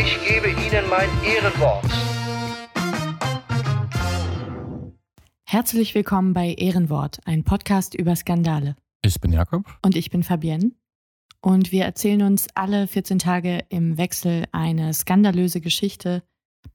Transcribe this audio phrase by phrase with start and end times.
[0.00, 1.84] ich gebe Ihnen mein Ehrenwort.
[5.44, 8.76] Herzlich willkommen bei Ehrenwort, ein Podcast über Skandale.
[9.02, 9.64] Ich bin Jakob.
[9.82, 10.70] Und ich bin Fabienne.
[11.40, 16.22] Und wir erzählen uns alle 14 Tage im Wechsel eine skandalöse Geschichte,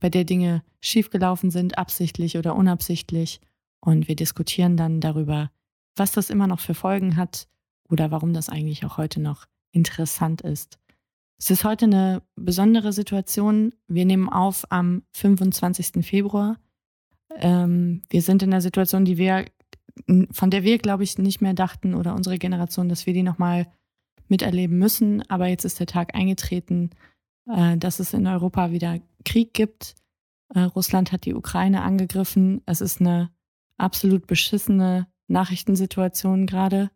[0.02, 3.40] bei der Dinge schiefgelaufen sind, absichtlich oder unabsichtlich.
[3.80, 5.50] Und wir diskutieren dann darüber,
[5.96, 7.48] was das immer noch für Folgen hat
[7.90, 10.78] oder warum das eigentlich auch heute noch interessant ist.
[11.44, 13.74] Es ist heute eine besondere Situation.
[13.90, 16.06] Wir nehmen auf am 25.
[16.06, 16.58] Februar.
[17.36, 19.44] Ähm, wir sind in einer Situation, die wir,
[20.32, 23.68] von der wir, glaube ich, nicht mehr dachten oder unsere Generation, dass wir die nochmal
[24.30, 25.30] miterleben müssen.
[25.30, 26.92] Aber jetzt ist der Tag eingetreten,
[27.50, 29.96] äh, dass es in Europa wieder Krieg gibt.
[30.56, 32.62] Äh, Russland hat die Ukraine angegriffen.
[32.66, 33.32] Es ist eine
[33.78, 36.90] absolut beschissene Nachrichtensituation gerade.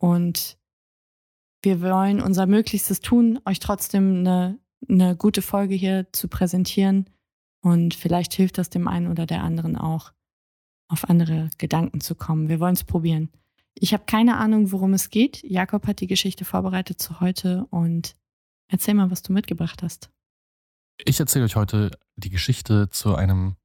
[0.00, 0.58] Und
[1.68, 7.10] wir wollen unser Möglichstes tun, euch trotzdem eine, eine gute Folge hier zu präsentieren.
[7.60, 10.12] Und vielleicht hilft das dem einen oder der anderen auch,
[10.88, 12.48] auf andere Gedanken zu kommen.
[12.48, 13.28] Wir wollen es probieren.
[13.74, 15.42] Ich habe keine Ahnung, worum es geht.
[15.42, 18.16] Jakob hat die Geschichte vorbereitet zu heute und
[18.68, 20.10] erzähl mal, was du mitgebracht hast.
[21.04, 23.56] Ich erzähle euch heute die Geschichte zu einem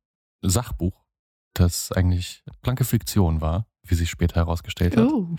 [0.42, 1.06] Sachbuch,
[1.54, 5.09] das eigentlich blanke Fiktion war, wie sich später herausgestellt hat.
[5.09, 5.38] Oh.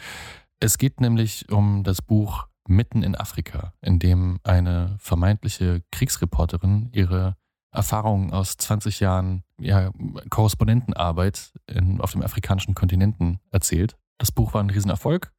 [0.60, 7.36] Es geht nämlich um das Buch Mitten in Afrika, in dem eine vermeintliche Kriegsreporterin ihre
[7.70, 9.90] Erfahrungen aus 20 Jahren ja,
[10.30, 13.96] Korrespondentenarbeit in, auf dem afrikanischen Kontinenten erzählt.
[14.18, 15.32] Das Buch war ein Riesenerfolg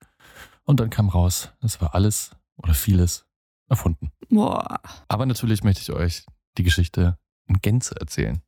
[0.66, 3.26] und dann kam raus, es war alles oder vieles
[3.70, 4.12] erfunden.
[4.30, 4.82] Boah.
[5.08, 6.26] Aber natürlich möchte ich euch
[6.58, 8.42] die Geschichte in Gänze erzählen.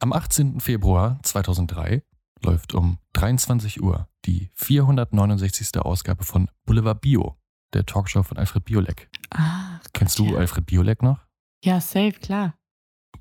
[0.00, 0.60] Am 18.
[0.60, 2.02] Februar 2003
[2.42, 5.78] läuft um 23 Uhr die 469.
[5.78, 7.36] Ausgabe von Boulevard Bio,
[7.74, 9.08] der Talkshow von Alfred Biolek.
[9.30, 10.38] Ah, Kennst du ja.
[10.38, 11.18] Alfred Biolek noch?
[11.64, 12.54] Ja, safe, klar.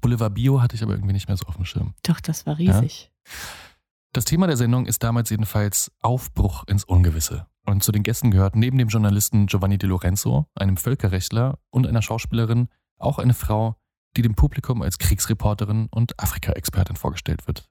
[0.02, 1.94] Boulevard Bio hatte ich aber irgendwie nicht mehr so auf dem Schirm.
[2.04, 3.12] Doch, das war riesig.
[4.14, 7.48] Das Thema der Sendung ist damals jedenfalls Aufbruch ins Ungewisse.
[7.66, 12.02] Und zu den Gästen gehört neben dem Journalisten Giovanni De Lorenzo, einem Völkerrechtler und einer
[12.02, 13.76] Schauspielerin auch eine Frau,
[14.16, 17.70] die dem Publikum als Kriegsreporterin und Afrika-Expertin vorgestellt wird.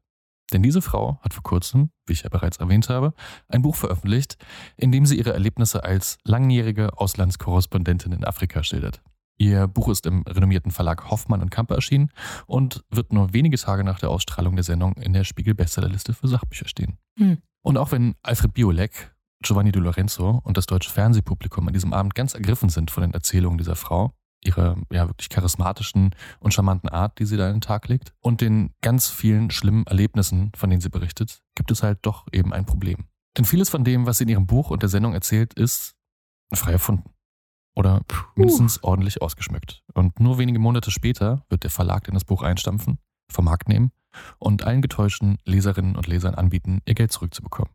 [0.53, 3.15] Denn diese Frau hat vor kurzem, wie ich ja bereits erwähnt habe,
[3.49, 4.37] ein Buch veröffentlicht,
[4.77, 9.03] in dem sie ihre Erlebnisse als langjährige Auslandskorrespondentin in Afrika schildert.
[9.39, 12.11] Ihr Buch ist im renommierten Verlag Hoffmann und Kampe erschienen
[12.47, 16.69] und wird nur wenige Tage nach der Ausstrahlung der Sendung in der Spiegel-Bestsellerliste für Sachbücher
[16.69, 16.97] stehen.
[17.19, 17.39] Hm.
[17.63, 22.15] Und auch wenn Alfred Biolek, Giovanni De Lorenzo und das deutsche Fernsehpublikum an diesem Abend
[22.15, 24.13] ganz ergriffen sind von den Erzählungen dieser Frau,
[24.45, 28.41] ihrer ja wirklich charismatischen und charmanten Art, die sie da an den Tag legt, und
[28.41, 32.67] den ganz vielen schlimmen Erlebnissen, von denen sie berichtet, gibt es halt doch eben ein
[32.67, 33.07] Problem.
[33.37, 35.95] Denn vieles von dem, was sie in ihrem Buch und der Sendung erzählt, ist
[36.53, 37.11] frei erfunden.
[37.75, 38.03] Oder
[38.35, 39.83] mindestens ordentlich ausgeschmückt.
[39.93, 42.99] Und nur wenige Monate später wird der Verlag dann das Buch einstampfen,
[43.31, 43.93] vom Markt nehmen
[44.39, 47.71] und allen getäuschten Leserinnen und Lesern anbieten, ihr Geld zurückzubekommen.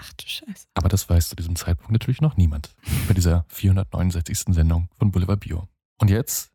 [0.00, 0.66] Ach du Scheiße.
[0.74, 2.74] Aber das weiß zu diesem Zeitpunkt natürlich noch niemand
[3.06, 4.54] bei dieser 469.
[4.54, 5.68] Sendung von Boulevard Bio.
[6.02, 6.52] Und jetzt,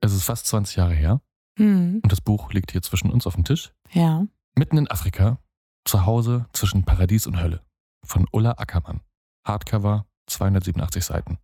[0.00, 1.20] es ist fast 20 Jahre her
[1.58, 2.00] Hm.
[2.02, 4.26] und das Buch liegt hier zwischen uns auf dem Tisch, Ja.
[4.56, 5.38] mitten in Afrika,
[5.84, 7.60] zu Hause zwischen Paradies und Hölle,
[8.06, 9.02] von Ulla Ackermann.
[9.46, 11.36] Hardcover, 287 Seiten.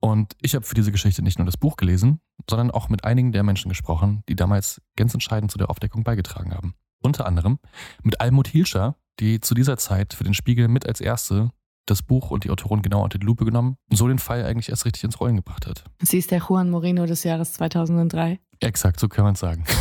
[0.00, 2.20] Und ich habe für diese Geschichte nicht nur das Buch gelesen,
[2.50, 6.52] sondern auch mit einigen der Menschen gesprochen, die damals ganz entscheidend zu der Aufdeckung beigetragen
[6.54, 6.74] haben.
[7.04, 7.60] Unter anderem
[8.02, 11.52] mit Almut Hilscher, die zu dieser Zeit für den Spiegel mit als erste
[11.86, 14.68] das Buch und die Autorin genau unter die Lupe genommen und so den Fall eigentlich
[14.68, 15.84] erst richtig ins Rollen gebracht hat.
[16.02, 18.38] Sie ist der Juan Moreno des Jahres 2003.
[18.60, 19.64] Exakt, so kann man sagen.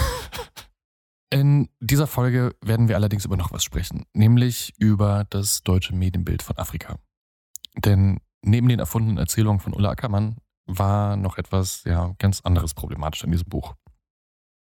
[1.34, 6.44] In dieser Folge werden wir allerdings über noch was sprechen, nämlich über das deutsche Medienbild
[6.44, 7.00] von Afrika.
[7.76, 13.24] Denn neben den erfundenen Erzählungen von Ulla Ackermann war noch etwas ja, ganz anderes problematisch
[13.24, 13.74] in diesem Buch.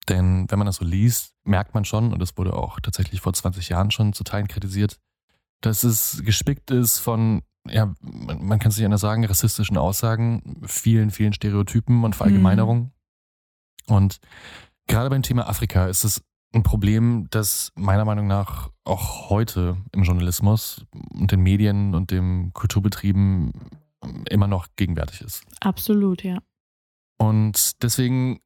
[0.09, 3.33] Denn wenn man das so liest, merkt man schon, und das wurde auch tatsächlich vor
[3.33, 4.99] 20 Jahren schon zu Teilen kritisiert,
[5.61, 11.11] dass es gespickt ist von, ja, man kann es nicht anders sagen, rassistischen Aussagen, vielen,
[11.11, 12.93] vielen Stereotypen und Verallgemeinerungen.
[13.87, 14.19] Und
[14.87, 16.23] gerade beim Thema Afrika ist es
[16.55, 22.53] ein Problem, das meiner Meinung nach auch heute im Journalismus und den Medien und den
[22.53, 23.53] Kulturbetrieben
[24.31, 25.45] immer noch gegenwärtig ist.
[25.61, 26.39] Absolut, ja.
[27.19, 28.41] Und deswegen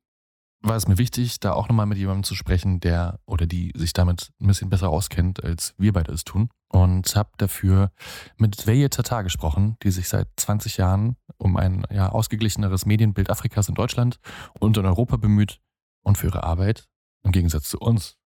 [0.63, 3.93] war es mir wichtig, da auch nochmal mit jemandem zu sprechen, der oder die sich
[3.93, 6.51] damit ein bisschen besser auskennt, als wir beide es tun.
[6.73, 7.91] Und habe dafür
[8.37, 13.69] mit Veye Tata gesprochen, die sich seit 20 Jahren um ein ja, ausgeglicheneres Medienbild Afrikas
[13.69, 14.21] in Deutschland
[14.61, 15.61] und in Europa bemüht
[16.03, 16.89] und für ihre Arbeit,
[17.25, 18.17] im Gegensatz zu uns,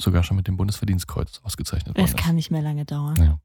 [0.00, 2.18] sogar schon mit dem Bundesverdienstkreuz ausgezeichnet worden Es ist.
[2.18, 3.16] kann nicht mehr lange dauern.
[3.22, 3.40] Ja.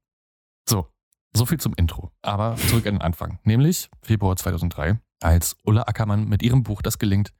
[0.67, 0.87] So,
[1.33, 2.11] so viel zum Intro.
[2.21, 3.39] Aber zurück an den Anfang.
[3.43, 7.31] Nämlich Februar 2003, als Ulla Ackermann mit ihrem Buch Das gelingt,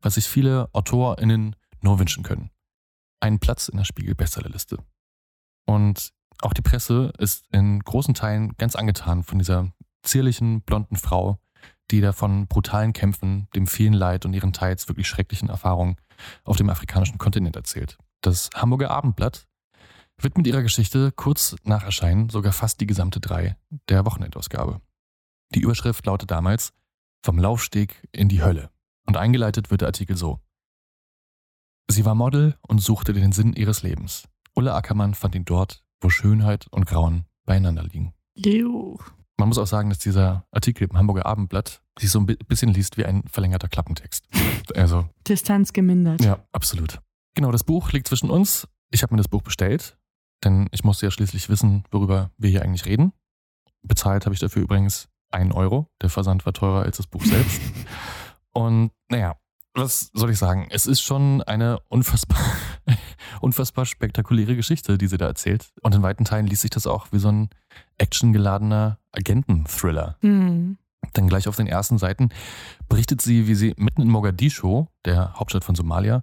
[0.00, 2.50] was sich viele AutorInnen nur wünschen können.
[3.20, 4.78] Einen Platz in der Spiegel-Bestsellerliste.
[5.66, 6.12] Und
[6.42, 9.72] auch die Presse ist in großen Teilen ganz angetan von dieser
[10.02, 11.38] zierlichen, blonden Frau,
[11.90, 15.96] die da von brutalen Kämpfen, dem vielen Leid und ihren teils wirklich schrecklichen Erfahrungen
[16.44, 17.98] auf dem afrikanischen Kontinent erzählt.
[18.20, 19.46] Das Hamburger Abendblatt
[20.18, 23.56] widmet ihrer Geschichte kurz nach Erscheinen sogar fast die gesamte drei
[23.88, 24.80] der Wochenendausgabe.
[25.54, 26.72] Die Überschrift lautet damals
[27.22, 28.70] Vom Laufsteg in die Hölle.
[29.06, 30.40] Und eingeleitet wird der Artikel so.
[31.88, 34.28] Sie war Model und suchte den Sinn ihres Lebens.
[34.54, 38.12] Ulla Ackermann fand ihn dort, wo Schönheit und Grauen beieinander liegen.
[38.36, 38.98] Juh.
[39.38, 42.72] Man muss auch sagen, dass dieser Artikel im Hamburger Abendblatt sich so ein bi- bisschen
[42.72, 44.26] liest wie ein verlängerter Klappentext.
[44.74, 46.20] Also, Distanz gemindert.
[46.24, 47.00] ja, absolut.
[47.34, 48.66] Genau, das Buch liegt zwischen uns.
[48.90, 49.96] Ich habe mir das Buch bestellt,
[50.42, 53.12] denn ich musste ja schließlich wissen, worüber wir hier eigentlich reden.
[53.82, 55.88] Bezahlt habe ich dafür übrigens einen Euro.
[56.02, 57.60] Der Versand war teurer als das Buch selbst.
[58.52, 59.36] Und naja,
[59.74, 60.66] was soll ich sagen?
[60.70, 62.40] Es ist schon eine unfassbar,
[63.40, 65.72] unfassbar spektakuläre Geschichte, die sie da erzählt.
[65.82, 67.48] Und in weiten Teilen liest sich das auch wie so ein
[67.98, 70.16] actiongeladener Agenten-Thriller.
[70.20, 70.78] Hm.
[71.16, 72.30] Denn gleich auf den ersten Seiten
[72.88, 76.22] berichtet sie, wie sie mitten in Mogadischu, der Hauptstadt von Somalia,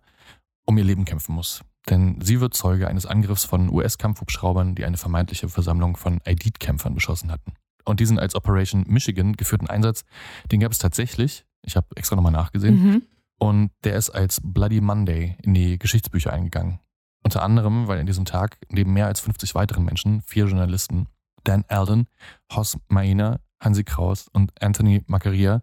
[0.66, 1.62] um ihr Leben kämpfen muss.
[1.90, 7.32] Denn sie wird Zeuge eines Angriffs von US-Kampfhubschraubern, die eine vermeintliche Versammlung von Aidid-Kämpfern beschossen
[7.32, 7.54] hatten.
[7.86, 10.06] Und diesen als Operation Michigan geführten Einsatz,
[10.52, 11.46] den gab es tatsächlich.
[11.66, 12.82] Ich habe extra nochmal nachgesehen.
[12.82, 13.02] Mhm.
[13.44, 16.80] Und der ist als Bloody Monday in die Geschichtsbücher eingegangen.
[17.26, 21.10] Unter anderem, weil in diesem Tag neben mehr als 50 weiteren Menschen vier Journalisten,
[21.44, 22.08] Dan Alden,
[22.54, 25.62] Hoss Maina, Hansi Kraus und Anthony Maccaria,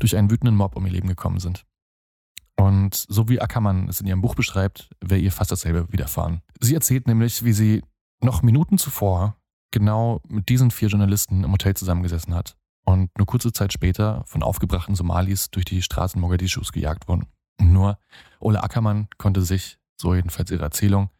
[0.00, 1.64] durch einen wütenden Mob um ihr Leben gekommen sind.
[2.56, 6.42] Und so wie Ackermann es in ihrem Buch beschreibt, wäre ihr fast dasselbe widerfahren.
[6.58, 7.84] Sie erzählt nämlich, wie sie
[8.20, 9.36] noch Minuten zuvor
[9.70, 14.42] genau mit diesen vier Journalisten im Hotel zusammengesessen hat und nur kurze Zeit später von
[14.42, 17.26] aufgebrachten Somalis durch die Straßen Mogadishus gejagt wurden.
[17.60, 17.98] Nur
[18.40, 21.10] Ole Ackermann konnte sich, so jedenfalls ihre Erzählung,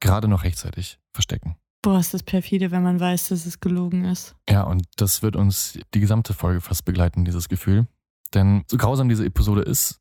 [0.00, 1.56] gerade noch rechtzeitig verstecken.
[1.82, 4.34] Boah, ist das perfide, wenn man weiß, dass es gelogen ist.
[4.50, 7.86] Ja, und das wird uns die gesamte Folge fast begleiten, dieses Gefühl.
[8.34, 10.00] Denn so grausam diese Episode ist,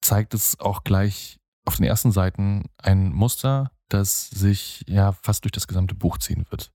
[0.00, 5.52] zeigt es auch gleich auf den ersten Seiten ein Muster, das sich ja fast durch
[5.52, 6.72] das gesamte Buch ziehen wird.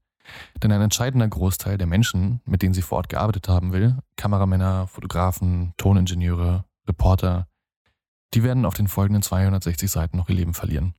[0.62, 4.88] Denn ein entscheidender Großteil der Menschen, mit denen sie vor Ort gearbeitet haben will, Kameramänner,
[4.88, 7.48] Fotografen, Toningenieure, Reporter,
[8.34, 10.96] die werden auf den folgenden 260 Seiten noch ihr Leben verlieren.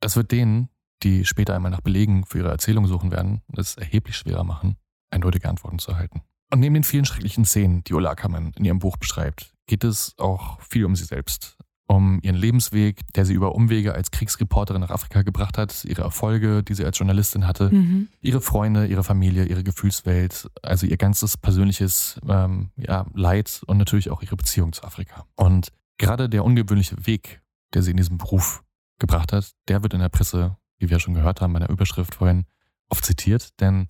[0.00, 0.68] Das wird denen,
[1.02, 4.76] die später einmal nach Belegen für ihre Erzählung suchen werden, es erheblich schwerer machen,
[5.10, 6.22] eindeutige Antworten zu erhalten.
[6.50, 10.14] Und neben den vielen schrecklichen Szenen, die Ulla Ackermann in ihrem Buch beschreibt, geht es
[10.18, 11.58] auch viel um sie selbst.
[11.90, 16.62] Um ihren Lebensweg, der sie über Umwege als Kriegsreporterin nach Afrika gebracht hat, ihre Erfolge,
[16.62, 18.08] die sie als Journalistin hatte, Mhm.
[18.20, 24.10] ihre Freunde, ihre Familie, ihre Gefühlswelt, also ihr ganzes persönliches ähm, ja, Leid und natürlich
[24.10, 25.24] auch ihre Beziehung zu Afrika.
[25.34, 27.40] Und gerade der ungewöhnliche Weg,
[27.72, 28.62] der sie in diesem Beruf
[28.98, 32.14] gebracht hat, der wird in der Presse, wie wir schon gehört haben bei der Überschrift
[32.14, 32.44] vorhin,
[32.90, 33.86] oft zitiert, denn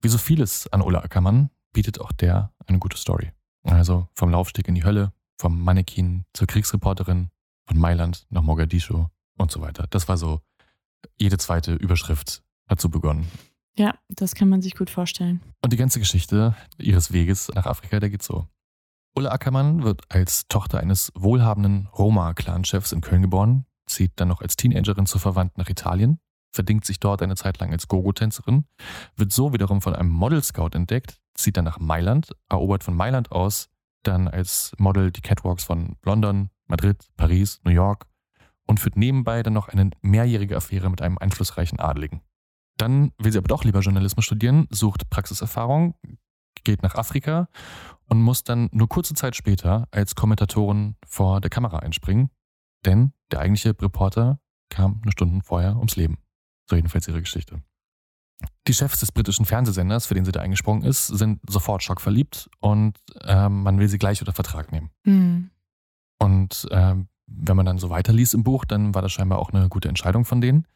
[0.00, 3.32] wie so vieles an Ulla Ackermann bietet auch der eine gute Story.
[3.64, 7.30] Also vom Laufsteg in die Hölle, vom Mannequin zur Kriegsreporterin,
[7.66, 9.86] von Mailand nach Mogadischu und so weiter.
[9.90, 10.40] Das war so,
[11.16, 13.30] jede zweite Überschrift hat so begonnen.
[13.76, 15.40] Ja, das kann man sich gut vorstellen.
[15.62, 18.48] Und die ganze Geschichte ihres Weges nach Afrika, der geht so.
[19.14, 24.56] Ulla Ackermann wird als Tochter eines wohlhabenden Roma-Clan-Chefs in Köln geboren, zieht dann noch als
[24.56, 26.18] Teenagerin zur Verwandten nach Italien,
[26.52, 28.64] verdingt sich dort eine Zeit lang als Gogo-Tänzerin,
[29.16, 33.70] wird so wiederum von einem Model-Scout entdeckt, zieht dann nach Mailand, erobert von Mailand aus
[34.08, 38.06] dann als Model die Catwalks von London, Madrid, Paris, New York
[38.66, 42.22] und führt nebenbei dann noch eine mehrjährige Affäre mit einem einflussreichen Adeligen.
[42.76, 45.94] Dann will sie aber doch lieber Journalismus studieren, sucht Praxiserfahrung,
[46.64, 47.48] geht nach Afrika
[48.06, 52.30] und muss dann nur kurze Zeit später als Kommentatorin vor der Kamera einspringen,
[52.84, 56.18] denn der eigentliche Reporter kam eine Stunde vorher ums Leben.
[56.66, 57.62] So jedenfalls ihre Geschichte.
[58.66, 62.98] Die Chefs des britischen Fernsehsenders, für den sie da eingesprungen ist, sind sofort schockverliebt und
[63.24, 64.90] ähm, man will sie gleich unter Vertrag nehmen.
[65.04, 65.50] Mhm.
[66.20, 69.68] Und ähm, wenn man dann so weiterliest im Buch, dann war das scheinbar auch eine
[69.68, 70.66] gute Entscheidung von denen.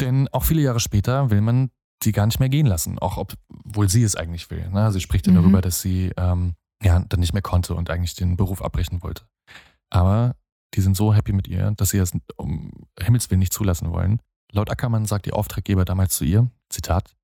[0.00, 1.70] Denn auch viele Jahre später will man
[2.02, 4.68] sie gar nicht mehr gehen lassen, auch obwohl sie es eigentlich will.
[4.70, 4.90] Ne?
[4.92, 5.38] Sie spricht dann Mhm.
[5.42, 9.24] darüber, dass sie ähm, ja dann nicht mehr konnte und eigentlich den Beruf abbrechen wollte.
[9.90, 10.34] Aber
[10.76, 12.70] Die sind so happy mit ihr, dass sie es um
[13.00, 14.20] Himmels Willen nicht zulassen wollen.
[14.52, 17.14] Laut Ackermann sagt ihr Auftraggeber damals zu ihr, Zitat,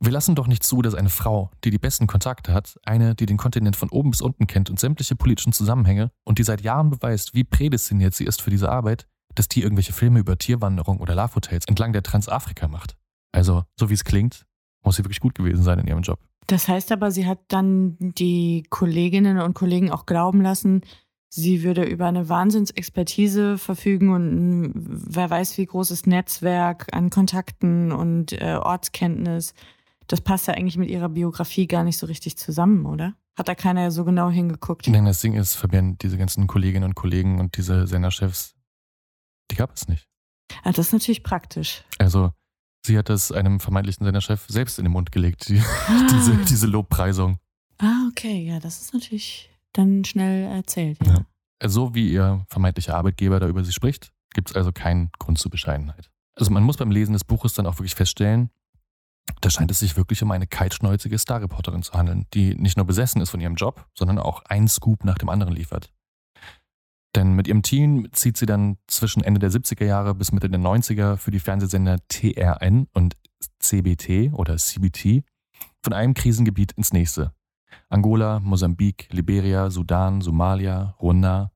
[0.00, 3.26] wir lassen doch nicht zu, dass eine Frau, die die besten Kontakte hat, eine, die
[3.26, 6.90] den Kontinent von oben bis unten kennt und sämtliche politischen Zusammenhänge und die seit Jahren
[6.90, 11.14] beweist, wie prädestiniert sie ist für diese Arbeit, dass die irgendwelche Filme über Tierwanderung oder
[11.14, 12.96] Love-Hotels entlang der Transafrika macht.
[13.30, 14.44] Also, so wie es klingt,
[14.82, 16.18] muss sie wirklich gut gewesen sein in ihrem Job.
[16.48, 20.82] Das heißt aber, sie hat dann die Kolleginnen und Kollegen auch glauben lassen,
[21.32, 27.92] sie würde über eine Wahnsinnsexpertise verfügen und ein, wer weiß wie großes Netzwerk an Kontakten
[27.92, 29.54] und äh, Ortskenntnis
[30.12, 33.14] das passt ja eigentlich mit ihrer Biografie gar nicht so richtig zusammen, oder?
[33.34, 34.86] Hat da keiner so genau hingeguckt?
[34.88, 38.54] Nein, das Ding ist, Fabian, diese ganzen Kolleginnen und Kollegen und diese Senderchefs,
[39.50, 40.06] die gab es nicht.
[40.64, 41.82] Ah, das ist natürlich praktisch.
[41.98, 42.32] Also,
[42.84, 46.06] sie hat es einem vermeintlichen Senderchef selbst in den Mund gelegt, die, ah.
[46.10, 47.38] diese, diese Lobpreisung.
[47.78, 50.98] Ah, okay, ja, das ist natürlich dann schnell erzählt.
[51.04, 51.24] Ja.
[51.62, 51.68] ja.
[51.68, 55.50] So wie ihr vermeintlicher Arbeitgeber da über sie spricht, gibt es also keinen Grund zur
[55.50, 56.10] Bescheidenheit.
[56.34, 58.50] Also man muss beim Lesen des Buches dann auch wirklich feststellen,
[59.40, 63.20] da scheint es sich wirklich um eine kaltschnäuzige Starreporterin zu handeln, die nicht nur besessen
[63.20, 65.92] ist von ihrem Job, sondern auch einen Scoop nach dem anderen liefert.
[67.14, 70.60] Denn mit ihrem Team zieht sie dann zwischen Ende der 70er Jahre bis Mitte der
[70.60, 73.16] 90er für die Fernsehsender TRN und
[73.58, 75.24] CBT oder CBT
[75.82, 77.34] von einem Krisengebiet ins nächste.
[77.88, 81.52] Angola, Mosambik, Liberia, Sudan, Somalia, Ruanda.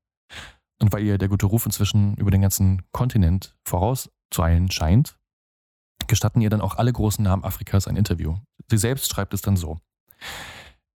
[0.81, 5.17] Und weil ihr der gute Ruf inzwischen über den ganzen Kontinent vorauszueilen scheint,
[6.07, 8.37] gestatten ihr dann auch alle großen Namen Afrikas ein Interview.
[8.71, 9.79] Sie selbst schreibt es dann so.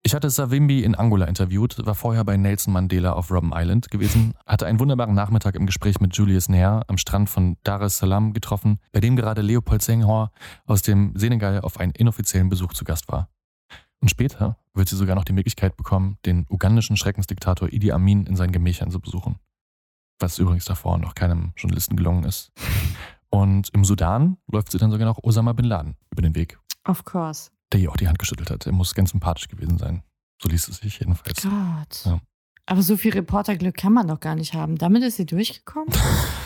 [0.01, 4.33] Ich hatte Savimbi in Angola interviewt, war vorher bei Nelson Mandela auf Robben Island gewesen,
[4.45, 8.31] hatte einen wunderbaren Nachmittag im Gespräch mit Julius Nair am Strand von Dar es Salaam
[8.31, 10.31] getroffen, bei dem gerade Leopold Senghor
[10.65, 13.29] aus dem Senegal auf einen inoffiziellen Besuch zu Gast war.
[14.01, 18.36] Und später wird sie sogar noch die Möglichkeit bekommen, den ugandischen Schreckensdiktator Idi Amin in
[18.36, 19.39] seinen Gemächern zu besuchen.
[20.20, 22.51] Was übrigens davor noch keinem Journalisten gelungen ist.
[23.29, 26.60] Und im Sudan läuft sie dann sogar noch Osama Bin Laden über den Weg.
[26.86, 27.51] Of course.
[27.72, 28.65] Der ihr auch die Hand geschüttelt hat.
[28.65, 30.03] Er muss ganz sympathisch gewesen sein.
[30.41, 31.44] So liest es sich jedenfalls.
[31.44, 32.06] Gott.
[32.06, 32.22] Ja.
[32.65, 34.77] Aber so viel Reporterglück kann man doch gar nicht haben.
[34.77, 35.89] Damit ist sie durchgekommen?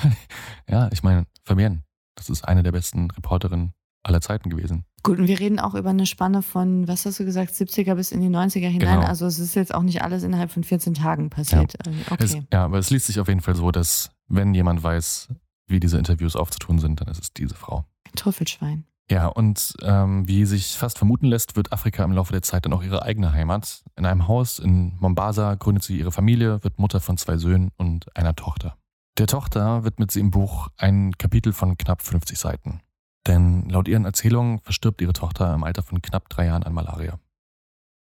[0.70, 1.84] ja, ich meine, Fabienne,
[2.16, 4.86] das ist eine der besten Reporterinnen aller Zeiten gewesen.
[5.02, 8.12] Gut, und wir reden auch über eine Spanne von, was hast du gesagt, 70er bis
[8.12, 9.00] in die 90er hinein.
[9.00, 9.08] Genau.
[9.08, 11.76] Also es ist jetzt auch nicht alles innerhalb von 14 Tagen passiert.
[11.86, 11.92] Ja.
[12.10, 12.24] Okay.
[12.24, 15.30] Es, ja, aber es liest sich auf jeden Fall so, dass wenn jemand weiß,
[15.68, 17.86] wie diese Interviews aufzutun sind, dann ist es diese Frau.
[18.16, 18.86] Trüffelschwein.
[19.12, 22.74] Ja, und ähm, wie sich fast vermuten lässt, wird Afrika im Laufe der Zeit dann
[22.74, 23.84] auch ihre eigene Heimat.
[23.98, 28.16] In einem Haus in Mombasa gründet sie ihre Familie, wird Mutter von zwei Söhnen und
[28.16, 28.78] einer Tochter.
[29.18, 32.80] Der Tochter widmet sie im Buch ein Kapitel von knapp 50 Seiten.
[33.28, 37.20] Denn laut ihren Erzählungen verstirbt ihre Tochter im Alter von knapp drei Jahren an Malaria.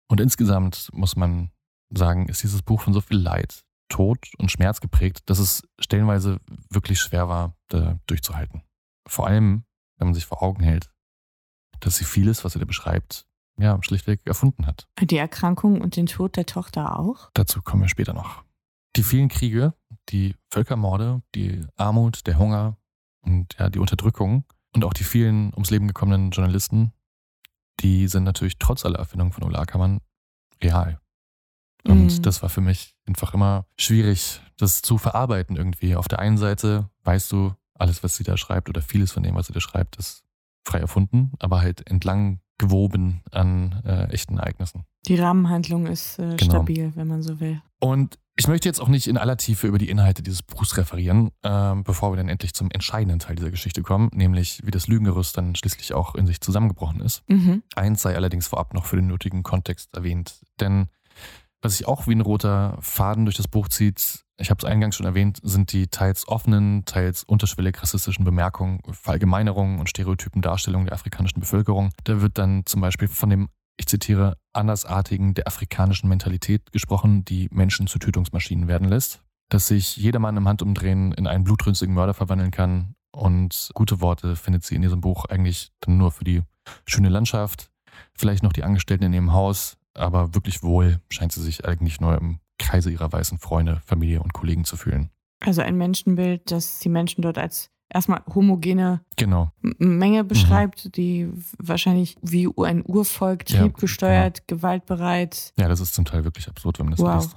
[0.08, 1.52] Und insgesamt muss man
[1.90, 6.40] sagen, ist dieses Buch von so viel Leid, Tod und Schmerz geprägt, dass es stellenweise
[6.70, 7.56] wirklich schwer war,
[8.06, 8.64] durchzuhalten.
[9.08, 9.64] Vor allem,
[9.98, 10.92] wenn man sich vor Augen hält,
[11.80, 13.26] dass sie vieles, was sie da beschreibt,
[13.58, 14.88] ja, schlichtweg erfunden hat.
[15.02, 17.32] Die Erkrankung und den Tod der Tochter auch?
[17.34, 18.44] Dazu kommen wir später noch.
[18.96, 19.74] Die vielen Kriege,
[20.10, 22.78] die Völkermorde, die Armut, der Hunger
[23.22, 26.94] und ja, die Unterdrückung und auch die vielen ums Leben gekommenen Journalisten,
[27.80, 30.00] die sind natürlich trotz aller Erfindungen von Ulla Ackermann
[30.64, 31.00] real.
[31.86, 32.22] Und mhm.
[32.22, 35.96] das war für mich einfach immer schwierig, das zu verarbeiten irgendwie.
[35.96, 39.36] Auf der einen Seite weißt du, alles, was sie da schreibt oder vieles von dem,
[39.36, 40.24] was sie da schreibt, ist
[40.66, 44.84] frei erfunden, aber halt entlang gewoben an äh, echten Ereignissen.
[45.08, 46.52] Die Rahmenhandlung ist äh, genau.
[46.52, 47.62] stabil, wenn man so will.
[47.80, 51.32] Und ich möchte jetzt auch nicht in aller Tiefe über die Inhalte dieses Buchs referieren,
[51.44, 55.38] äh, bevor wir dann endlich zum entscheidenden Teil dieser Geschichte kommen, nämlich wie das Lügengerüst
[55.38, 57.22] dann schließlich auch in sich zusammengebrochen ist.
[57.28, 57.64] Mhm.
[57.76, 60.88] Eins sei allerdings vorab noch für den nötigen Kontext erwähnt, denn
[61.62, 64.96] was sich auch wie ein roter Faden durch das Buch zieht, ich habe es eingangs
[64.96, 70.94] schon erwähnt, sind die teils offenen, teils unterschwellig rassistischen Bemerkungen, Verallgemeinerungen und stereotypen Darstellungen der
[70.94, 71.90] afrikanischen Bevölkerung.
[72.06, 77.48] Da wird dann zum Beispiel von dem, ich zitiere, andersartigen der afrikanischen Mentalität gesprochen, die
[77.52, 79.24] Menschen zu Tötungsmaschinen werden lässt.
[79.50, 82.94] Dass sich jedermann im Handumdrehen in einen blutrünstigen Mörder verwandeln kann.
[83.12, 86.44] Und gute Worte findet sie in diesem Buch eigentlich dann nur für die
[86.86, 87.72] schöne Landschaft,
[88.14, 92.16] vielleicht noch die Angestellten in ihrem Haus, aber wirklich wohl scheint sie sich eigentlich nur
[92.18, 95.10] im Kreise ihrer weißen Freunde, Familie und Kollegen zu fühlen.
[95.40, 99.52] Also ein Menschenbild, das die Menschen dort als erstmal homogene genau.
[99.62, 100.92] Menge beschreibt, mhm.
[100.92, 104.60] die wahrscheinlich wie ein Urvolk triebgesteuert, ja, genau.
[104.60, 105.54] gewaltbereit.
[105.58, 107.16] Ja, das ist zum Teil wirklich absurd, wenn man das wow.
[107.16, 107.36] liest.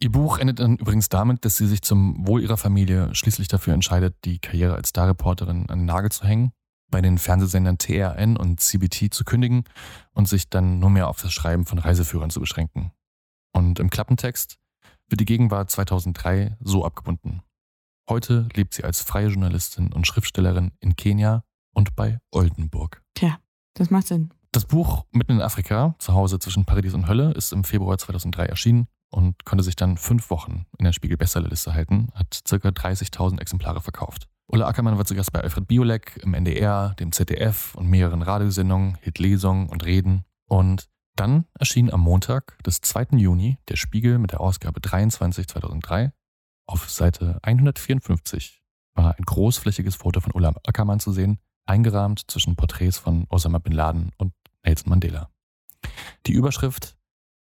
[0.00, 3.74] Ihr Buch endet dann übrigens damit, dass sie sich zum Wohl ihrer Familie schließlich dafür
[3.74, 6.52] entscheidet, die Karriere als Starreporterin an den Nagel zu hängen
[6.94, 9.64] bei den Fernsehsendern TRN und CBT zu kündigen
[10.12, 12.92] und sich dann nur mehr auf das Schreiben von Reiseführern zu beschränken.
[13.52, 14.58] Und im Klappentext
[15.08, 17.42] wird die Gegenwart 2003 so abgebunden.
[18.08, 21.42] Heute lebt sie als freie Journalistin und Schriftstellerin in Kenia
[21.72, 23.02] und bei Oldenburg.
[23.14, 23.38] Tja,
[23.74, 24.32] das macht Sinn.
[24.52, 28.44] Das Buch Mitten in Afrika, zu Hause zwischen Paradies und Hölle, ist im Februar 2003
[28.46, 32.56] erschienen und konnte sich dann fünf Wochen in der Spiegel-Bestsellerliste halten, hat ca.
[32.56, 34.28] 30.000 Exemplare verkauft.
[34.48, 38.98] Ulla Ackermann war zu Gast bei Alfred Biolek im NDR, dem ZDF und mehreren Radiosendungen,
[39.00, 40.24] Hitlesungen und Reden.
[40.46, 43.16] Und dann erschien am Montag, des 2.
[43.16, 46.12] Juni, der Spiegel mit der Ausgabe 23 2003.
[46.66, 48.62] Auf Seite 154
[48.94, 53.72] war ein großflächiges Foto von Ulla Ackermann zu sehen, eingerahmt zwischen Porträts von Osama Bin
[53.72, 54.32] Laden und
[54.64, 55.30] Nelson Mandela.
[56.26, 56.96] Die Überschrift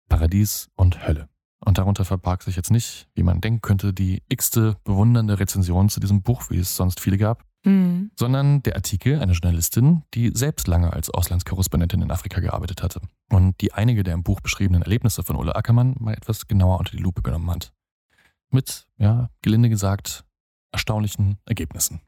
[0.09, 1.29] Paradies und Hölle.
[1.65, 6.01] Und darunter verbarg sich jetzt nicht, wie man denken könnte, die x-te bewundernde Rezension zu
[6.01, 8.11] diesem Buch, wie es sonst viele gab, Mhm.
[8.19, 13.01] sondern der Artikel einer Journalistin, die selbst lange als Auslandskorrespondentin in Afrika gearbeitet hatte
[13.31, 16.97] und die einige der im Buch beschriebenen Erlebnisse von Ulla Ackermann mal etwas genauer unter
[16.97, 17.73] die Lupe genommen hat.
[18.53, 20.25] Mit, ja, gelinde gesagt,
[20.73, 22.01] erstaunlichen Ergebnissen.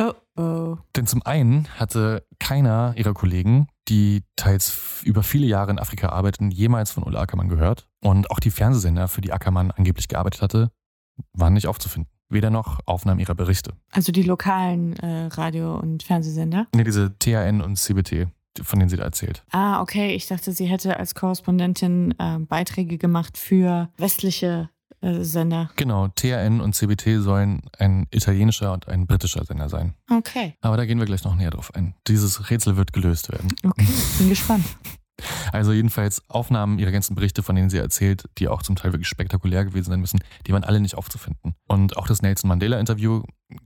[0.00, 0.76] Oh oh.
[0.94, 6.50] Denn zum einen hatte keiner ihrer Kollegen, die teils über viele Jahre in Afrika arbeiten,
[6.50, 7.88] jemals von Ulla Ackermann gehört.
[8.00, 10.70] Und auch die Fernsehsender, für die Ackermann angeblich gearbeitet hatte,
[11.32, 12.10] waren nicht aufzufinden.
[12.28, 13.72] Weder noch Aufnahmen ihrer Berichte.
[13.90, 16.66] Also die lokalen äh, Radio- und Fernsehsender.
[16.74, 18.28] Nee, diese THN und CBT,
[18.60, 19.44] von denen sie da erzählt.
[19.50, 20.14] Ah, okay.
[20.14, 24.68] Ich dachte, sie hätte als Korrespondentin äh, Beiträge gemacht für westliche
[25.00, 25.70] Sender.
[25.76, 29.94] Genau, THN und CBT sollen ein italienischer und ein britischer Sender sein.
[30.10, 30.54] Okay.
[30.60, 31.94] Aber da gehen wir gleich noch näher drauf ein.
[32.06, 33.48] Dieses Rätsel wird gelöst werden.
[33.64, 33.86] Okay.
[34.18, 34.64] Bin gespannt.
[35.52, 39.08] Also jedenfalls Aufnahmen ihrer ganzen Berichte, von denen sie erzählt, die auch zum Teil wirklich
[39.08, 41.54] spektakulär gewesen sein müssen, die waren alle nicht aufzufinden.
[41.66, 43.24] Und auch das Nelson Mandela-Interview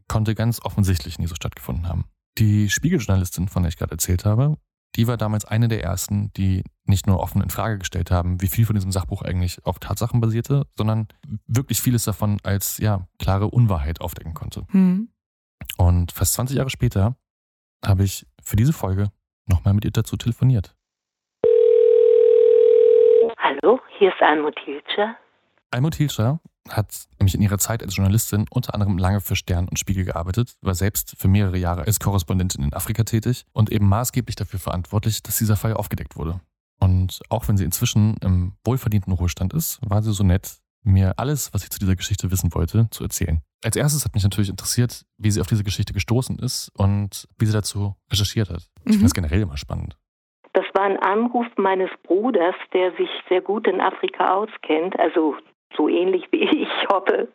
[0.09, 2.07] konnte ganz offensichtlich nie so stattgefunden haben.
[2.39, 4.57] Die Spiegeljournalistin, von der ich gerade erzählt habe,
[4.97, 8.49] die war damals eine der ersten, die nicht nur offen in Frage gestellt haben, wie
[8.49, 11.09] viel von diesem Sachbuch eigentlich auf Tatsachen basierte, sondern
[11.47, 14.67] wirklich vieles davon als ja klare Unwahrheit aufdecken konnte.
[14.71, 15.09] Hm.
[15.79, 17.17] Und fast 20 Jahre später
[17.85, 19.11] habe ich für diese Folge
[19.47, 20.75] nochmal mit ihr dazu telefoniert.
[23.39, 25.17] Hallo, hier ist Almut Hilscher.
[25.71, 29.79] Almut Hilscher hat nämlich in ihrer Zeit als Journalistin unter anderem lange für Stern und
[29.79, 34.37] Spiegel gearbeitet, war selbst für mehrere Jahre als Korrespondentin in Afrika tätig und eben maßgeblich
[34.37, 36.41] dafür verantwortlich, dass dieser Fall aufgedeckt wurde.
[36.81, 41.55] Und auch wenn sie inzwischen im wohlverdienten Ruhestand ist, war sie so nett, mir alles,
[41.55, 43.41] was ich zu dieser Geschichte wissen wollte, zu erzählen.
[43.65, 47.47] Als erstes hat mich natürlich interessiert, wie sie auf diese Geschichte gestoßen ist und wie
[47.47, 48.69] sie dazu recherchiert hat.
[48.85, 49.97] Ich finde das generell immer spannend.
[50.55, 55.37] Das war ein Anruf meines Bruders, der sich sehr gut in Afrika auskennt, also
[55.77, 57.29] so ähnlich wie ich hoffe.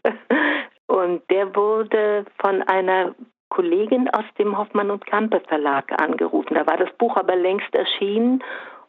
[0.88, 3.16] Und der wurde von einer
[3.50, 6.56] Kollegin aus dem Hoffmann und Kampe Verlag angerufen.
[6.56, 8.44] Da war das Buch aber längst erschienen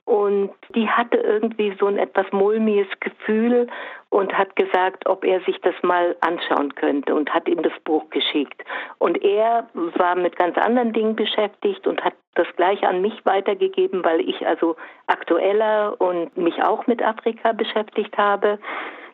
[0.08, 3.66] und die hatte irgendwie so ein etwas mulmiges Gefühl
[4.08, 8.08] und hat gesagt, ob er sich das mal anschauen könnte und hat ihm das Buch
[8.08, 8.64] geschickt.
[8.96, 14.02] Und er war mit ganz anderen Dingen beschäftigt und hat das gleich an mich weitergegeben,
[14.02, 14.76] weil ich also
[15.08, 18.58] aktueller und mich auch mit Afrika beschäftigt habe.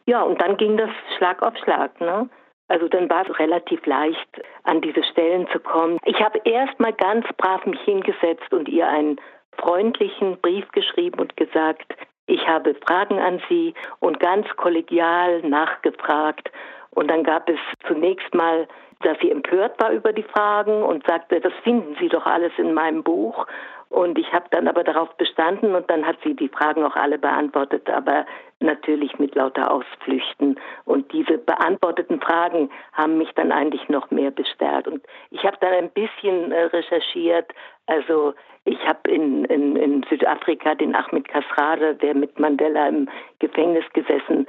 [0.06, 2.28] Ja, und dann ging das Schlag auf Schlag, ne?
[2.68, 5.98] Also dann war es relativ leicht, an diese Stellen zu kommen.
[6.06, 9.20] Ich habe erst mal ganz brav mich hingesetzt und ihr einen
[9.58, 11.94] freundlichen Brief geschrieben und gesagt,
[12.26, 16.50] ich habe Fragen an Sie und ganz kollegial nachgefragt.
[16.90, 18.66] Und dann gab es zunächst mal,
[19.00, 22.72] dass sie empört war über die Fragen und sagte, das finden Sie doch alles in
[22.72, 23.46] meinem Buch.
[23.88, 27.18] Und ich habe dann aber darauf bestanden und dann hat sie die Fragen auch alle
[27.18, 28.27] beantwortet, aber
[28.61, 30.59] natürlich mit lauter Ausflüchten.
[30.85, 34.88] Und diese beantworteten Fragen haben mich dann eigentlich noch mehr bestärkt.
[34.88, 37.53] Und ich habe dann ein bisschen äh, recherchiert.
[37.87, 43.85] Also ich habe in, in, in Südafrika den Ahmed Kasrade, der mit Mandela im Gefängnis
[43.92, 44.47] gesessen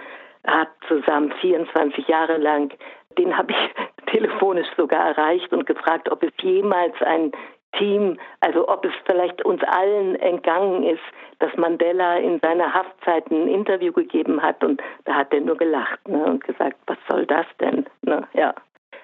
[0.47, 2.73] hat, zusammen 24 Jahre lang,
[3.17, 7.31] den habe ich telefonisch sogar erreicht und gefragt, ob es jemals ein
[7.77, 11.03] Team, also ob es vielleicht uns allen entgangen ist,
[11.39, 16.07] dass Mandela in seiner Haftzeit ein Interview gegeben hat und da hat er nur gelacht
[16.07, 17.85] ne, und gesagt, was soll das denn?
[18.01, 18.53] Ne, ja.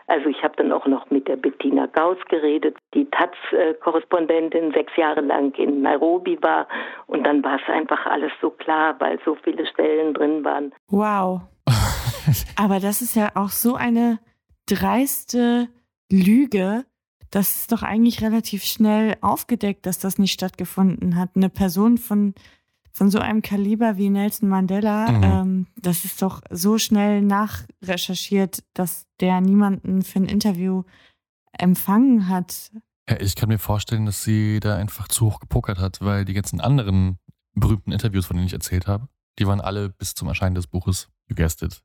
[0.08, 5.22] Also ich habe dann auch noch mit der Bettina Gauss geredet, die Taz-Korrespondentin sechs Jahre
[5.22, 6.68] lang in Nairobi war
[7.08, 10.74] und dann war es einfach alles so klar, weil so viele Stellen drin waren.
[10.90, 11.42] Wow.
[12.58, 14.20] Aber das ist ja auch so eine
[14.68, 15.70] dreiste
[16.12, 16.84] Lüge.
[17.32, 21.32] Das ist doch eigentlich relativ schnell aufgedeckt, dass das nicht stattgefunden hat.
[21.36, 22.36] Eine Person von,
[22.92, 25.24] von so einem Kaliber wie Nelson Mandela, Mhm.
[25.24, 30.84] ähm, das ist doch so schnell nachrecherchiert, dass der niemanden für ein Interview
[31.58, 32.72] empfangen hat.
[33.10, 36.34] Ja, ich kann mir vorstellen, dass sie da einfach zu hoch gepokert hat, weil die
[36.34, 37.18] ganzen anderen
[37.54, 39.08] berühmten Interviews, von denen ich erzählt habe,
[39.40, 41.82] die waren alle bis zum Erscheinen des Buches, you guessed it,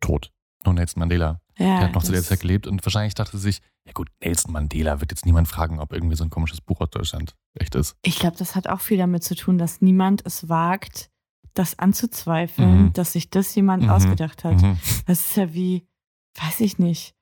[0.00, 0.30] tot.
[0.64, 1.40] Nur Nelson Mandela.
[1.58, 4.08] Ja, der hat noch zu der Zeit gelebt und wahrscheinlich dachte sie sich, ja gut,
[4.22, 7.74] Nelson Mandela wird jetzt niemand fragen, ob irgendwie so ein komisches Buch aus Deutschland echt
[7.74, 7.96] ist.
[8.02, 11.10] Ich glaube, das hat auch viel damit zu tun, dass niemand es wagt,
[11.54, 12.92] das anzuzweifeln, Mhm.
[12.94, 13.90] dass sich das jemand Mhm.
[13.90, 14.62] ausgedacht hat.
[14.62, 14.78] Mhm.
[15.06, 15.86] Das ist ja wie,
[16.40, 17.14] weiß ich nicht,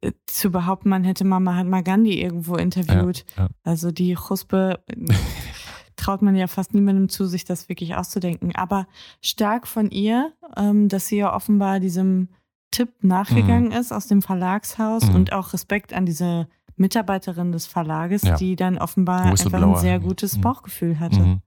[0.00, 3.26] äh, zu behaupten, man hätte mal Mahatma Gandhi irgendwo interviewt.
[3.36, 3.48] Ja, ja.
[3.62, 4.94] Also die Chuspe äh,
[5.96, 8.54] traut man ja fast niemandem zu, sich das wirklich auszudenken.
[8.56, 8.86] Aber
[9.20, 12.28] stark von ihr, ähm, dass sie ja offenbar diesem
[12.74, 15.14] Tipp nachgegangen ist aus dem Verlagshaus Mhm.
[15.14, 18.36] und auch Respekt an diese Mitarbeiterin des Verlages, Ja.
[18.36, 20.40] die dann offenbar einfach ein sehr gutes Mhm.
[20.42, 21.20] Bauchgefühl hatte.
[21.20, 21.42] Mhm.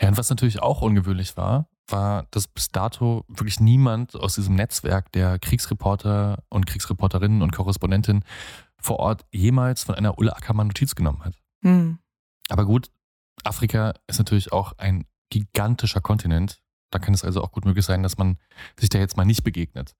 [0.00, 4.54] Ja, und was natürlich auch ungewöhnlich war, war, dass bis dato wirklich niemand aus diesem
[4.54, 8.24] Netzwerk der Kriegsreporter und Kriegsreporterinnen und Korrespondentinnen
[8.78, 11.34] vor Ort jemals von einer Ulla Ackermann Notiz genommen hat.
[11.62, 11.98] Hm.
[12.48, 12.90] Aber gut,
[13.44, 16.60] Afrika ist natürlich auch ein gigantischer Kontinent.
[16.90, 18.38] Da kann es also auch gut möglich sein, dass man
[18.78, 19.94] sich da jetzt mal nicht begegnet.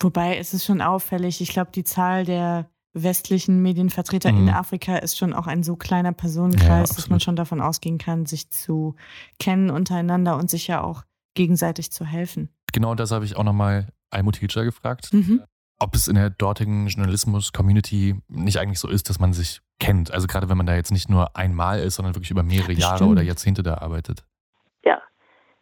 [0.00, 4.48] Wobei es ist schon auffällig, ich glaube, die Zahl der westlichen Medienvertreter in Mhm.
[4.50, 8.26] Afrika ist schon auch ein so kleiner Ja, Personenkreis, dass man schon davon ausgehen kann,
[8.26, 8.96] sich zu
[9.38, 12.48] kennen untereinander und sich ja auch gegenseitig zu helfen.
[12.72, 15.12] Genau das habe ich auch nochmal Almut Hilscher gefragt.
[15.12, 15.42] Mhm.
[15.82, 20.10] ob es in der dortigen Journalismus-Community nicht eigentlich so ist, dass man sich kennt.
[20.10, 22.94] Also gerade wenn man da jetzt nicht nur einmal ist, sondern wirklich über mehrere Jahre
[22.98, 23.10] Bestimmt.
[23.12, 24.26] oder Jahrzehnte da arbeitet.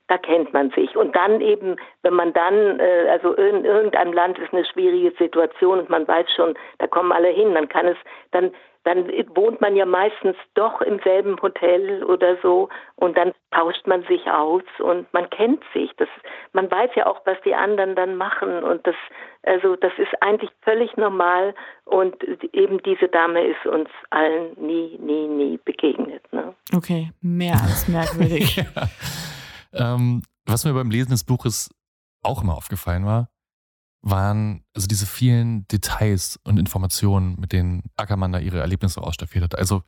[0.09, 0.97] Da kennt man sich.
[0.97, 5.79] Und dann eben, wenn man dann, äh, also in irgendeinem Land ist eine schwierige Situation
[5.79, 7.97] und man weiß schon, da kommen alle hin, dann kann es,
[8.31, 8.53] dann,
[8.85, 14.03] dann wohnt man ja meistens doch im selben Hotel oder so und dann tauscht man
[14.05, 15.91] sich aus und man kennt sich.
[15.99, 16.09] Das,
[16.55, 18.97] man weiß ja auch, was die anderen dann machen und das,
[19.43, 22.17] also das ist eigentlich völlig normal und
[22.55, 26.23] eben diese Dame ist uns allen nie, nie, nie begegnet.
[26.33, 26.55] Ne?
[26.75, 28.57] Okay, mehr als merkwürdig.
[28.57, 28.65] ja.
[29.73, 31.71] ähm, was mir beim Lesen des Buches
[32.23, 33.31] auch immer aufgefallen war,
[34.03, 39.59] waren also diese vielen Details und Informationen, mit denen Ackermann da ihre Erlebnisse ausstaffiert hat.
[39.59, 39.83] Also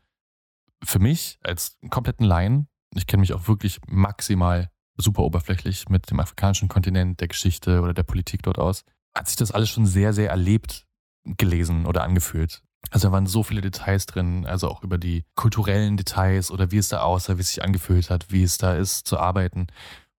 [0.82, 6.20] für mich als kompletten Laien, ich kenne mich auch wirklich maximal super oberflächlich mit dem
[6.20, 10.12] afrikanischen Kontinent, der Geschichte oder der Politik dort aus, hat sich das alles schon sehr,
[10.12, 10.86] sehr erlebt
[11.24, 12.62] gelesen oder angefühlt.
[12.90, 16.78] Also da waren so viele Details drin, also auch über die kulturellen Details oder wie
[16.78, 19.68] es da aussah, wie es sich angefühlt hat, wie es da ist zu arbeiten.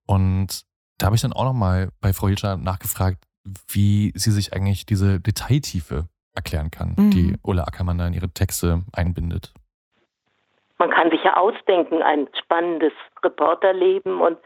[0.06, 0.62] Und
[0.98, 3.18] da habe ich dann auch nochmal bei Frau Hilscher nachgefragt,
[3.68, 7.10] wie sie sich eigentlich diese Detailtiefe erklären kann, Mhm.
[7.10, 9.52] die Ulla Ackermann da in ihre Texte einbindet.
[10.78, 14.38] Man kann sich ja ausdenken, ein spannendes Reporterleben und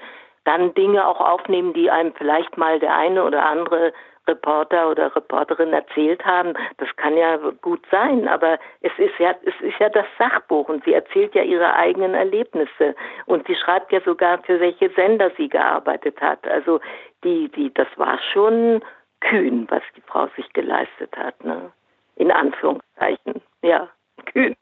[0.44, 3.92] dann Dinge auch aufnehmen, die einem vielleicht mal der eine oder andere
[4.28, 6.54] Reporter oder Reporterin erzählt haben.
[6.78, 10.84] Das kann ja gut sein, aber es ist ja, es ist ja das Sachbuch und
[10.84, 12.94] sie erzählt ja ihre eigenen Erlebnisse
[13.26, 16.46] und sie schreibt ja sogar, für welche Sender sie gearbeitet hat.
[16.46, 16.80] Also
[17.24, 18.82] die, die, das war schon
[19.20, 21.72] kühn, was die Frau sich geleistet hat, ne?
[22.16, 23.42] In Anführungszeichen.
[23.62, 23.88] Ja,
[24.32, 24.54] kühn.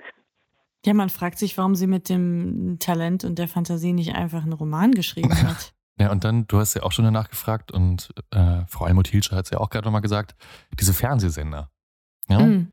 [0.84, 4.52] Ja, man fragt sich, warum sie mit dem Talent und der Fantasie nicht einfach einen
[4.52, 5.72] Roman geschrieben hat.
[5.98, 9.36] Ja, und dann, du hast ja auch schon danach gefragt und äh, Frau Almut Hilscher
[9.36, 10.34] hat es ja auch gerade nochmal gesagt,
[10.78, 11.70] diese Fernsehsender,
[12.28, 12.72] ja, Mhm.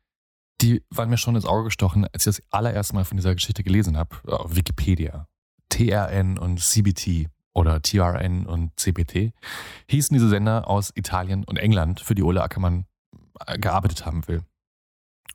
[0.62, 3.64] die waren mir schon ins Auge gestochen, als ich das allererste Mal von dieser Geschichte
[3.64, 5.28] gelesen habe, auf Wikipedia.
[5.70, 9.34] TRN und CBT oder TRN und CBT
[9.90, 12.86] hießen diese Sender aus Italien und England, für die Ole Ackermann
[13.46, 14.42] äh, gearbeitet haben will.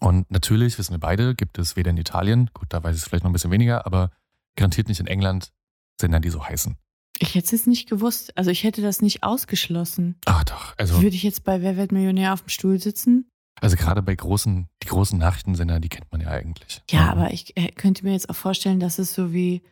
[0.00, 3.08] Und natürlich, wissen wir beide, gibt es weder in Italien, gut, da weiß ich es
[3.08, 4.10] vielleicht noch ein bisschen weniger, aber
[4.56, 5.52] garantiert nicht in England
[6.00, 6.76] Sender, die so heißen.
[7.18, 8.36] Ich hätte es nicht gewusst.
[8.36, 10.16] Also ich hätte das nicht ausgeschlossen.
[10.26, 10.74] Ah, doch.
[10.76, 13.30] Also, Würde ich jetzt bei Wer wird Millionär auf dem Stuhl sitzen?
[13.62, 16.82] also gerade bei großen, die großen Nachrichtensender, die kennt man ja eigentlich.
[16.90, 19.62] Ja, aber ich äh, könnte mir jetzt auch vorstellen, dass es so wie,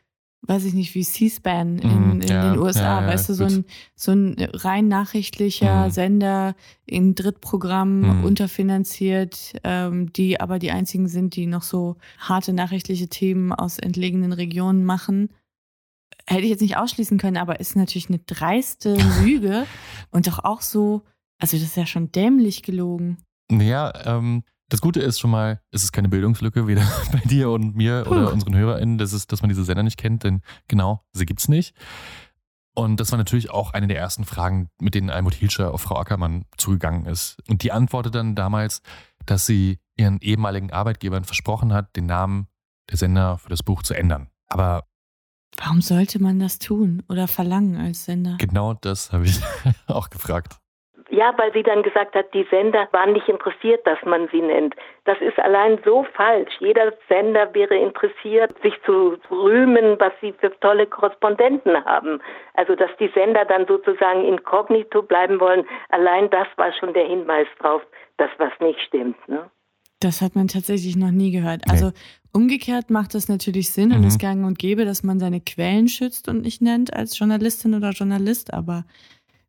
[0.46, 3.34] weiß ich nicht, wie C-SPAN in, Mhm, in ja, den USA, ja, ja, weißt du,
[3.34, 3.52] so gut.
[3.52, 5.90] ein, so ein rein nachrichtlicher Mhm.
[5.90, 8.24] Sender in Drittprogramm Mhm.
[8.24, 14.32] unterfinanziert, ähm, die aber die einzigen sind, die noch so harte nachrichtliche Themen aus entlegenen
[14.32, 15.28] Regionen machen.
[16.26, 19.66] Hätte ich jetzt nicht ausschließen können, aber ist natürlich eine dreiste Lüge
[20.10, 21.02] und doch auch so,
[21.38, 23.18] also das ist ja schon dämlich gelogen.
[23.50, 26.82] Naja, ähm, das Gute ist schon mal, es ist keine Bildungslücke, weder
[27.12, 28.32] bei dir und mir oder Puh.
[28.32, 31.74] unseren HörerInnen, das ist, dass man diese Sender nicht kennt, denn genau, sie gibt's nicht.
[32.74, 35.96] Und das war natürlich auch eine der ersten Fragen, mit denen Almut Hilscher auf Frau
[35.96, 37.36] Ackermann zugegangen ist.
[37.48, 38.82] Und die antwortete dann damals,
[39.26, 42.48] dass sie ihren ehemaligen Arbeitgebern versprochen hat, den Namen
[42.90, 44.28] der Sender für das Buch zu ändern.
[44.48, 44.88] Aber
[45.62, 48.36] Warum sollte man das tun oder verlangen als Sender?
[48.38, 49.40] genau das habe ich
[49.88, 50.58] auch gefragt.
[51.10, 54.74] Ja, weil sie dann gesagt hat, die Sender waren nicht interessiert, dass man sie nennt.
[55.04, 56.52] Das ist allein so falsch.
[56.58, 62.20] Jeder Sender wäre interessiert, sich zu rühmen, was sie für tolle Korrespondenten haben.
[62.54, 67.46] Also, dass die Sender dann sozusagen inkognito bleiben wollen, allein das war schon der Hinweis
[67.60, 67.82] drauf,
[68.16, 69.28] dass was nicht stimmt.
[69.28, 69.48] Ne?
[70.04, 71.68] Das hat man tatsächlich noch nie gehört.
[71.70, 71.92] Also
[72.32, 74.06] umgekehrt macht das natürlich Sinn und Mhm.
[74.08, 77.90] ist gang und gäbe, dass man seine Quellen schützt und nicht nennt als Journalistin oder
[77.92, 78.52] Journalist.
[78.52, 78.84] Aber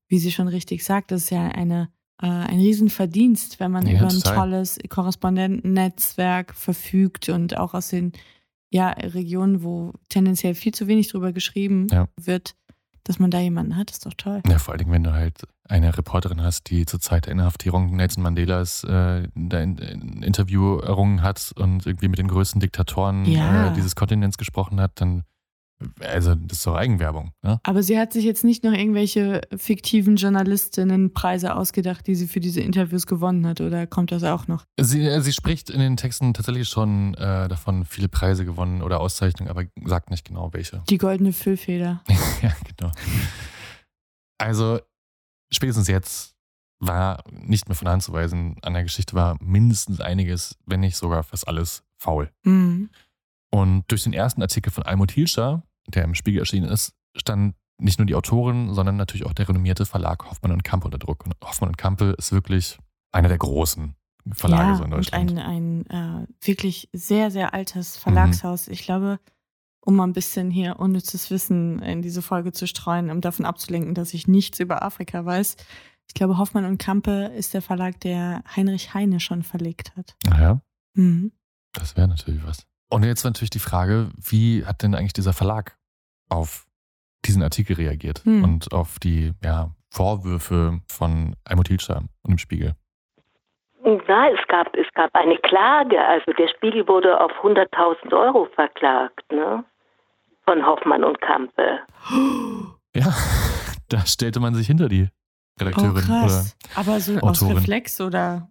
[0.07, 1.89] wie sie schon richtig sagt, das ist ja eine,
[2.21, 4.35] äh, ein Riesenverdienst, wenn man Ja, über ein total.
[4.35, 8.13] tolles Korrespondentennetzwerk verfügt und auch aus den
[8.71, 12.07] ja, Regionen, wo tendenziell viel zu wenig drüber geschrieben Ja.
[12.19, 12.55] wird,
[13.05, 14.41] dass man da jemanden hat, ist doch toll.
[14.49, 17.95] Ja, vor allen Dingen, wenn du halt eine Reporterin hast, die zur Zeit der Inhaftierung
[17.95, 23.25] Nelson Mandelas äh, da ein, ein Interview errungen hat und irgendwie mit den größten Diktatoren
[23.25, 23.67] Ja.
[23.69, 25.23] äh, dieses Kontinents gesprochen hat, dann,
[25.99, 27.31] also das ist doch Eigenwerbung.
[27.41, 27.59] Ne?
[27.63, 32.61] Aber sie hat sich jetzt nicht noch irgendwelche fiktiven Journalistinnenpreise ausgedacht, die sie für diese
[32.61, 34.65] Interviews gewonnen hat, oder kommt das auch noch?
[34.79, 38.99] Sie, äh, sie spricht in den Texten tatsächlich schon äh, davon, viele Preise gewonnen oder
[38.99, 40.83] Auszeichnungen, aber sagt nicht genau welche.
[40.89, 42.03] Die goldene Füllfeder.
[42.41, 42.91] ja, genau.
[44.37, 44.79] Also,
[45.51, 46.35] spätestens jetzt
[46.79, 50.97] war nicht mehr von Hand zu weisen, an der Geschichte war mindestens einiges, wenn nicht
[50.97, 52.31] sogar fast alles faul.
[52.43, 52.89] Mhm.
[53.55, 57.99] Und durch den ersten Artikel von Almut Hilscher, der im Spiegel erschienen ist, stand nicht
[57.99, 61.25] nur die Autorin, sondern natürlich auch der renommierte Verlag Hoffmann und Kampe unter Druck.
[61.25, 62.77] Und Hoffmann und Kampe ist wirklich
[63.11, 63.95] einer der großen
[64.31, 65.37] Verlage ja, so in und Deutschland.
[65.39, 68.67] ein, ein äh, wirklich sehr, sehr altes Verlagshaus.
[68.67, 69.19] Ich glaube,
[69.81, 73.93] um mal ein bisschen hier unnützes Wissen in diese Folge zu streuen, um davon abzulenken,
[73.93, 75.57] dass ich nichts über Afrika weiß.
[76.07, 80.15] Ich glaube, Hoffmann und Kampe ist der Verlag, der Heinrich Heine schon verlegt hat.
[80.27, 80.59] ja,
[80.95, 81.31] Mhm.
[81.73, 82.65] das wäre natürlich was.
[82.89, 85.77] Und jetzt war natürlich die Frage, wie hat denn eigentlich dieser Verlag
[86.29, 86.65] auf
[87.25, 88.43] diesen Artikel reagiert Hm.
[88.43, 92.75] und auf die ja, Vorwürfe von Almut Hilscher und dem Spiegel?
[93.83, 95.99] Ja, es gab, es gab eine Klage.
[96.03, 99.63] Also der Spiegel wurde auf 100.000 Euro verklagt, ne?
[100.45, 101.79] Von Hoffmann und Kampe.
[102.95, 103.13] Ja,
[103.89, 105.09] da stellte man sich hinter die
[105.57, 105.91] Oh, Redakteurin.
[105.93, 106.57] oder krass.
[106.75, 107.57] Aber so aus Autorin.
[107.57, 108.49] Reflex oder?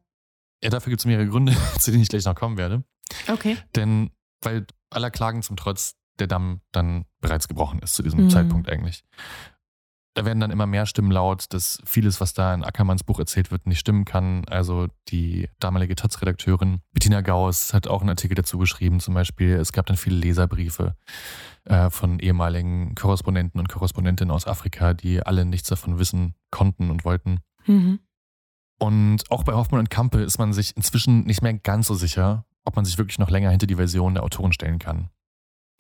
[0.62, 2.83] Ja, dafür gibt es mehrere Gründe, zu denen ich gleich noch kommen werde.
[3.31, 3.59] Okay.
[3.77, 4.11] Denn
[4.44, 8.30] weil aller Klagen zum Trotz der Damm dann bereits gebrochen ist zu diesem Mhm.
[8.30, 9.02] Zeitpunkt eigentlich.
[10.16, 13.50] Da werden dann immer mehr Stimmen laut, dass vieles, was da in Ackermanns Buch erzählt
[13.50, 14.44] wird, nicht stimmen kann.
[14.44, 19.54] Also die damalige Taz-Redakteurin Bettina Gauss hat auch einen Artikel dazu geschrieben, zum Beispiel.
[19.54, 20.94] Es gab dann viele Leserbriefe
[21.64, 27.04] äh, von ehemaligen Korrespondenten und Korrespondentinnen aus Afrika, die alle nichts davon wissen konnten und
[27.04, 27.40] wollten.
[27.66, 27.98] Mhm.
[28.78, 32.44] Und auch bei Hoffmann und Kampe ist man sich inzwischen nicht mehr ganz so sicher,
[32.64, 35.09] ob man sich wirklich noch länger hinter die Version der Autoren stellen kann.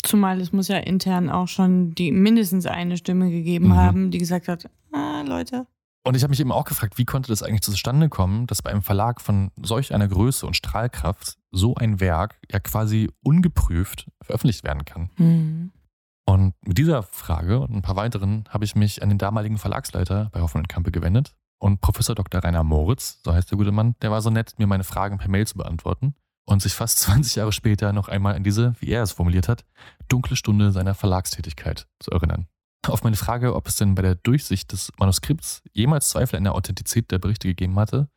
[0.02, 3.76] Zumal es muss ja intern auch schon die mindestens eine Stimme gegeben Mhm.
[3.76, 5.66] haben, die gesagt hat, ah, Leute.
[6.06, 8.70] Und ich habe mich eben auch gefragt, wie konnte das eigentlich zustande kommen, dass bei
[8.70, 14.64] einem Verlag von solch einer Größe und Strahlkraft so ein Werk ja quasi ungeprüft veröffentlicht
[14.64, 15.08] werden kann.
[15.16, 15.72] Hm.
[16.26, 20.28] Und mit dieser Frage und ein paar weiteren habe ich mich an den damaligen Verlagsleiter
[20.32, 21.34] bei Hoffmann und Kampe gewendet.
[21.58, 22.44] Und Professor Dr.
[22.44, 25.30] Rainer Moritz, so heißt der gute Mann, der war so nett, mir meine Fragen per
[25.30, 26.14] Mail zu beantworten
[26.46, 29.64] und sich fast 20 Jahre später noch einmal an diese, wie er es formuliert hat,
[30.08, 32.46] dunkle Stunde seiner Verlagstätigkeit zu erinnern.
[32.86, 36.54] Auf meine Frage, ob es denn bei der Durchsicht des Manuskripts jemals Zweifel an der
[36.54, 38.08] Authentizität der Berichte gegeben hatte,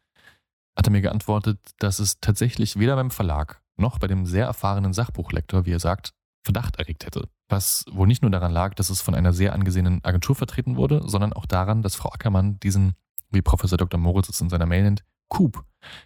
[0.75, 4.93] hat er mir geantwortet, dass es tatsächlich weder beim Verlag noch bei dem sehr erfahrenen
[4.93, 6.13] Sachbuchlektor, wie er sagt,
[6.43, 7.29] Verdacht erregt hätte.
[7.49, 11.01] Was wohl nicht nur daran lag, dass es von einer sehr angesehenen Agentur vertreten wurde,
[11.05, 12.95] sondern auch daran, dass Frau Ackermann diesen,
[13.31, 13.99] wie Professor Dr.
[13.99, 15.63] Moritz es in seiner Mail nennt, Coup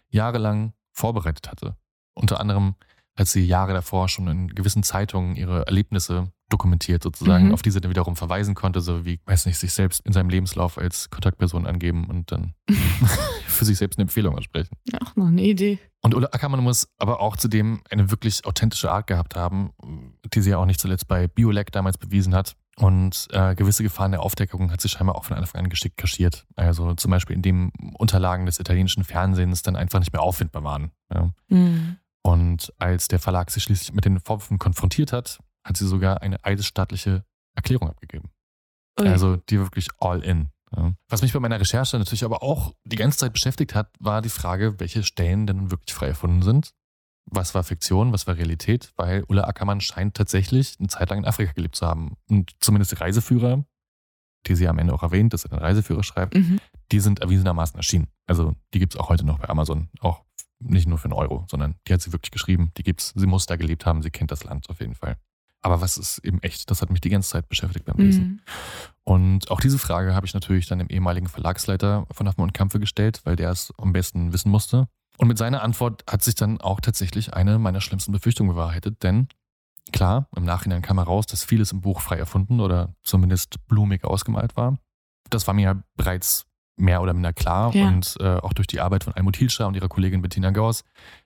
[0.10, 1.76] jahrelang vorbereitet hatte.
[2.14, 2.76] Unter anderem
[3.18, 7.54] hat sie Jahre davor schon in gewissen Zeitungen ihre Erlebnisse dokumentiert, sozusagen, Mhm.
[7.54, 10.30] auf die sie dann wiederum verweisen konnte, so wie, weiß nicht, sich selbst in seinem
[10.30, 12.54] Lebenslauf als Kontaktperson angeben und dann
[13.48, 14.76] für sich selbst eine Empfehlung aussprechen.
[15.02, 15.80] Auch noch eine Idee.
[16.02, 19.72] Und Ulla Ackermann muss aber auch zudem eine wirklich authentische Art gehabt haben,
[20.34, 22.56] die sie ja auch nicht zuletzt bei Biolek damals bewiesen hat.
[22.78, 26.46] Und äh, gewisse Gefahren der Aufdeckung hat sie scheinbar auch von Anfang an geschickt kaschiert.
[26.56, 30.92] Also zum Beispiel, indem Unterlagen des italienischen Fernsehens dann einfach nicht mehr auffindbar waren.
[31.14, 31.30] Ja.
[31.50, 31.98] Hm.
[32.24, 36.44] Und als der Verlag sich schließlich mit den Vorwürfen konfrontiert hat, hat sie sogar eine
[36.46, 38.30] eidesstaatliche Erklärung abgegeben.
[39.00, 39.08] Ui.
[39.08, 40.50] Also die wirklich all in.
[40.76, 40.94] Ja.
[41.10, 44.30] Was mich bei meiner Recherche natürlich aber auch die ganze Zeit beschäftigt hat, war die
[44.30, 46.72] Frage, welche Stellen denn wirklich frei erfunden sind.
[47.34, 48.92] Was war Fiktion, was war Realität?
[48.98, 52.18] Weil Ulla Ackermann scheint tatsächlich eine Zeit lang in Afrika gelebt zu haben.
[52.30, 53.64] Und zumindest die Reiseführer,
[54.48, 56.60] die sie am Ende auch erwähnt, dass er den Reiseführer schreibt, Mhm.
[56.92, 58.08] die sind erwiesenermaßen erschienen.
[58.28, 59.90] Also die gibt es auch heute noch bei Amazon.
[60.02, 60.24] Auch
[60.60, 62.72] nicht nur für einen Euro, sondern die hat sie wirklich geschrieben.
[62.78, 63.14] Die gibt's.
[63.16, 64.02] Sie muss da gelebt haben.
[64.04, 65.18] Sie kennt das Land auf jeden Fall.
[65.64, 66.70] Aber was ist eben echt?
[66.72, 68.24] Das hat mich die ganze Zeit beschäftigt beim Lesen.
[68.24, 68.40] Mhm.
[69.04, 72.80] Und auch diese Frage habe ich natürlich dann dem ehemaligen Verlagsleiter von Hoffmann und Kampfe
[72.80, 74.88] gestellt, weil der es am besten wissen musste.
[75.22, 79.28] Und mit seiner Antwort hat sich dann auch tatsächlich eine meiner schlimmsten Befürchtungen bewahrheitet, denn
[79.92, 84.58] klar, im Nachhinein kam heraus, dass vieles im Buch frei erfunden oder zumindest blumig ausgemalt
[84.58, 84.80] war.
[85.30, 87.88] Das war mir bereits mehr oder minder klar Ja.
[87.88, 90.84] und äh, auch durch die Arbeit von Almut Hilscher und ihrer Kollegin Bettina Gauss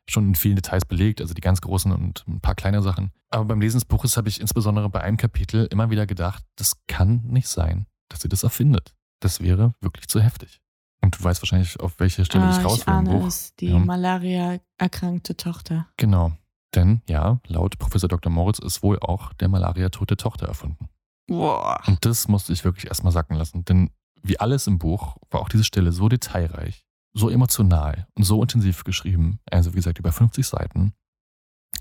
[0.10, 3.14] schon in vielen Details belegt, also die ganz großen und ein paar kleine Sachen.
[3.30, 6.74] Aber beim Lesen des Buches habe ich insbesondere bei einem Kapitel immer wieder gedacht, das
[6.88, 8.94] kann nicht sein, dass sie das erfindet.
[9.22, 10.60] Das wäre wirklich zu heftig.
[11.06, 13.56] Und du weißt wahrscheinlich, auf welche Stelle Ah, ich ich raus will im ahne es,
[13.58, 13.78] die Ja.
[13.78, 15.88] Malaria-erkrankte Tochter.
[15.98, 16.32] Genau.
[16.74, 18.32] Denn ja, laut Professor Dr.
[18.32, 20.90] Moritz ist wohl auch der Malaria-tote Tochter erfunden.
[21.28, 21.80] Boah.
[21.86, 23.64] Und das musste ich wirklich erstmal sacken lassen.
[23.66, 23.92] Denn
[24.24, 28.84] wie alles im Buch war auch diese Stelle so detailreich, so emotional und so intensiv
[28.84, 30.94] geschrieben, also wie gesagt über 50 Seiten,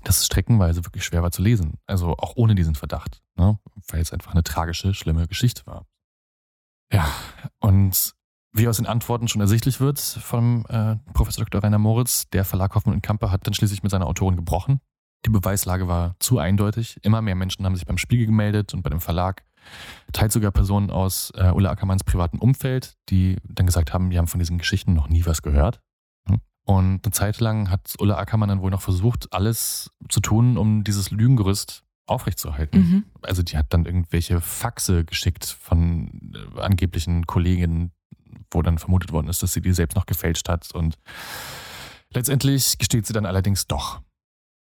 [0.03, 1.79] dass es streckenweise wirklich schwer war zu lesen.
[1.87, 3.57] Also auch ohne diesen Verdacht, ne?
[3.87, 5.87] weil es einfach eine tragische, schlimme Geschichte war.
[6.93, 7.11] Ja,
[7.59, 8.13] und
[8.55, 11.63] wie aus den Antworten schon ersichtlich wird vom äh, Professor Dr.
[11.63, 14.79] Rainer Moritz, der Verlag Hoffmann und Kamper hat dann schließlich mit seiner Autorin gebrochen.
[15.25, 16.97] Die Beweislage war zu eindeutig.
[17.01, 19.43] Immer mehr Menschen haben sich beim Spiegel gemeldet und bei dem Verlag.
[20.13, 24.27] Teils sogar Personen aus äh, Ulla Ackermanns privaten Umfeld, die dann gesagt haben, wir haben
[24.27, 25.81] von diesen Geschichten noch nie was gehört.
[26.29, 26.39] Hm?
[26.63, 30.83] Und eine Zeit lang hat Ulla Ackermann dann wohl noch versucht, alles zu tun, um
[30.83, 32.79] dieses Lügengerüst aufrechtzuerhalten.
[32.79, 33.05] Mhm.
[33.23, 37.91] Also die hat dann irgendwelche Faxe geschickt von äh, angeblichen Kolleginnen,
[38.51, 40.73] wo dann vermutet worden ist, dass sie die selbst noch gefälscht hat.
[40.73, 40.97] Und
[42.11, 44.01] letztendlich gesteht sie dann allerdings doch.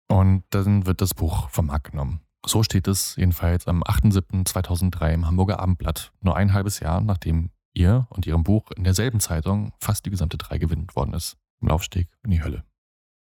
[0.07, 2.21] Und dann wird das Buch vom Markt genommen.
[2.45, 8.07] So steht es jedenfalls am 8.7.2003 im Hamburger Abendblatt, nur ein halbes Jahr nachdem ihr
[8.09, 11.37] und ihrem Buch in derselben Zeitung fast die gesamte Drei gewinnt worden ist.
[11.61, 12.63] Im Laufsteg in die Hölle.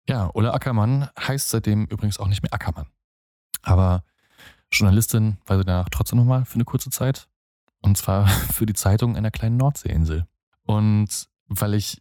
[0.09, 2.87] Ja, Ulla Ackermann heißt seitdem übrigens auch nicht mehr Ackermann.
[3.63, 4.05] Aber
[4.73, 7.29] Journalistin war sie danach trotzdem nochmal für eine kurze Zeit.
[7.81, 10.27] Und zwar für die Zeitung einer kleinen Nordseeinsel.
[10.71, 12.01] Und weil ich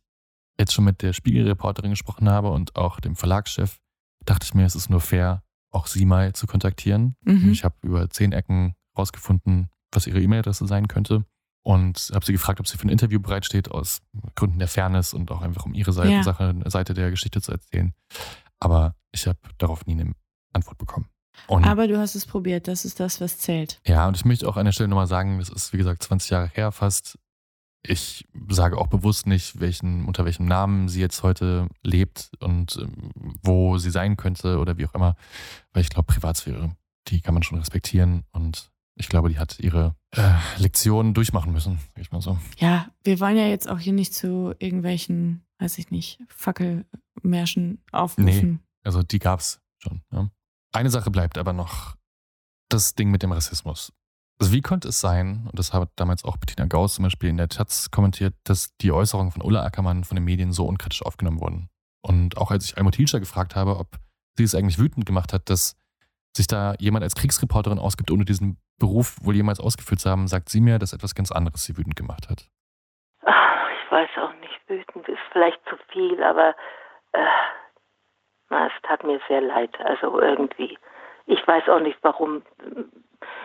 [0.59, 3.79] jetzt schon mit der Spiegelreporterin gesprochen habe und auch dem Verlagschef,
[4.25, 7.15] dachte ich mir, es ist nur fair, auch sie mal zu kontaktieren.
[7.23, 7.51] Mhm.
[7.51, 11.25] Ich habe über zehn Ecken rausgefunden, was ihre E-Mail-Adresse sein könnte.
[11.61, 14.01] Und habe sie gefragt, ob sie für ein Interview bereitsteht, aus
[14.35, 16.23] Gründen der Fairness und auch einfach um ihre Seite, Ja.
[16.23, 17.93] Sache, Seite der Geschichte zu erzählen.
[18.59, 20.13] Aber ich habe darauf nie eine
[20.53, 21.09] Antwort bekommen.
[21.47, 23.79] Und Aber du hast es probiert, das ist das, was zählt.
[23.85, 26.29] ja, und ich möchte auch an der Stelle nochmal sagen, das ist wie gesagt 20
[26.31, 27.17] Jahre her fast.
[27.81, 33.11] Ich sage auch bewusst nicht, welchen, unter welchem Namen sie jetzt heute lebt und ähm,
[33.41, 35.15] wo sie sein könnte oder wie auch immer.
[35.71, 36.75] Weil ich glaube, Privatsphäre,
[37.07, 41.79] die kann man schon respektieren und ich glaube, die hat ihre äh, Lektionen durchmachen müssen,
[41.95, 42.37] sag ich mal so.
[42.57, 48.61] Ja, wir wollen ja jetzt auch hier nicht zu irgendwelchen, weiß ich nicht, Fackelmärschen aufrufen.
[48.83, 50.01] Also die gab's schon.
[50.11, 50.29] Ja.
[50.73, 51.95] Eine Sache bleibt aber noch,
[52.67, 53.93] das Ding mit dem Rassismus.
[54.39, 57.37] Also wie konnte es sein, und das hat damals auch Bettina Gauss zum Beispiel in
[57.37, 61.41] der Taz kommentiert, dass die Äußerungen von Ulla Ackermann von den Medien so unkritisch aufgenommen
[61.41, 61.69] wurden.
[62.01, 63.87] Und auch als ich Almut Hilscher gefragt habe, ob
[64.37, 65.75] sie es eigentlich wütend gemacht hat, dass
[66.35, 70.47] sich da jemand als Kriegsreporterin ausgibt, ohne diesen Beruf wohl jemals ausgeführt zu haben, sagt
[70.47, 72.47] sie mir, dass etwas ganz anderes sie wütend gemacht hat.
[73.25, 76.55] Ach, ich weiß auch nicht, wütend ist vielleicht zu viel, aber
[77.11, 77.25] äh,
[78.49, 79.77] es tat mir sehr leid.
[79.83, 80.77] Also irgendwie.
[81.25, 82.41] Ich weiß auch nicht, warum.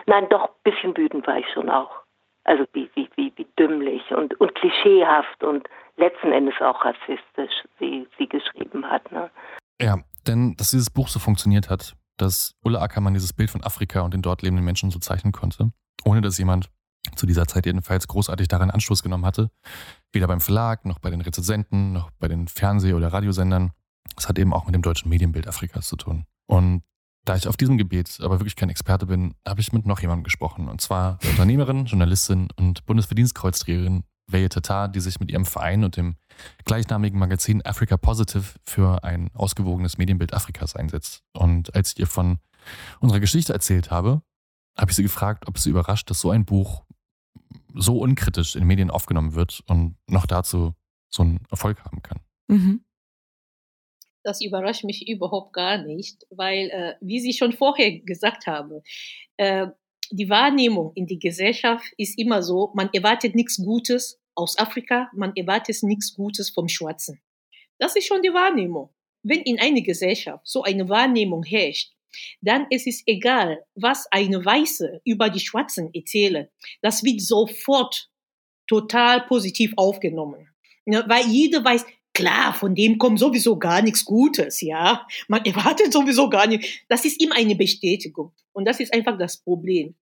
[0.05, 1.91] Nein, doch, ein bisschen wütend war ich schon auch.
[2.43, 8.07] Also wie, wie, wie, wie dümmlich und, und klischeehaft und letzten Endes auch rassistisch sie,
[8.17, 9.11] sie geschrieben hat.
[9.11, 9.31] Ne?
[9.81, 14.01] Ja, denn dass dieses Buch so funktioniert hat, dass Ulla Ackermann dieses Bild von Afrika
[14.01, 15.71] und den dort lebenden Menschen so zeichnen konnte,
[16.05, 16.69] ohne dass jemand
[17.15, 19.49] zu dieser Zeit jedenfalls großartig daran Anstoß genommen hatte,
[20.11, 23.71] weder beim Verlag noch bei den Rezensenten noch bei den Fernseh- oder Radiosendern.
[24.15, 26.25] Das hat eben auch mit dem deutschen Medienbild Afrikas zu tun.
[26.47, 26.83] Und
[27.25, 30.23] da ich auf diesem Gebiet aber wirklich kein Experte bin, habe ich mit noch jemandem
[30.23, 30.69] gesprochen.
[30.69, 35.97] Und zwar der Unternehmerin, Journalistin und Bundesverdienstkreuzträgerin Veye Tatar, die sich mit ihrem Verein und
[35.97, 36.15] dem
[36.65, 41.23] gleichnamigen Magazin Africa Positive für ein ausgewogenes Medienbild Afrikas einsetzt.
[41.33, 42.39] Und als ich ihr von
[42.99, 44.21] unserer Geschichte erzählt habe,
[44.77, 46.83] habe ich sie gefragt, ob sie überrascht, dass so ein Buch
[47.73, 50.73] so unkritisch in Medien aufgenommen wird und noch dazu
[51.09, 52.19] so einen Erfolg haben kann.
[52.47, 52.81] Mhm.
[54.25, 58.81] Das überrascht mich überhaupt gar nicht, weil, äh, wie Sie schon vorher gesagt haben,
[59.37, 59.67] äh,
[60.11, 65.35] die Wahrnehmung in die Gesellschaft ist immer so, man erwartet nichts Gutes aus Afrika, man
[65.35, 67.21] erwartet nichts Gutes vom Schwarzen.
[67.77, 68.89] Das ist schon die Wahrnehmung.
[69.23, 71.93] Wenn in einer Gesellschaft so eine Wahrnehmung herrscht,
[72.41, 76.51] dann ist es egal, was eine Weiße über die Schwarzen erzähle.
[76.81, 78.09] Das wird sofort
[78.67, 80.49] total positiv aufgenommen.
[80.85, 81.85] Ne, weil jeder weiß,
[82.15, 85.05] klar, von dem kommt sowieso gar nichts Gutes, ja.
[85.27, 86.83] Man erwartet sowieso gar nicht.
[86.87, 88.31] Das ist ihm eine Bestätigung.
[88.53, 89.93] Und das ist einfach das Problem.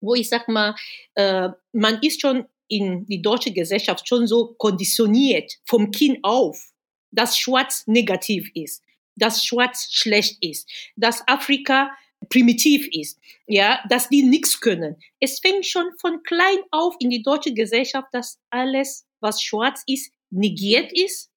[0.00, 0.74] Wo ich sag mal,
[1.14, 6.72] äh, man ist schon in die deutsche Gesellschaft schon so konditioniert vom Kind auf,
[7.10, 8.82] dass Schwarz negativ ist,
[9.16, 11.92] dass Schwarz schlecht ist, dass Afrika
[12.28, 14.96] primitiv ist, ja, dass die nichts können.
[15.20, 20.10] Es fängt schon von klein auf in die deutsche Gesellschaft, dass alles, was schwarz ist,
[20.30, 21.30] negiert ist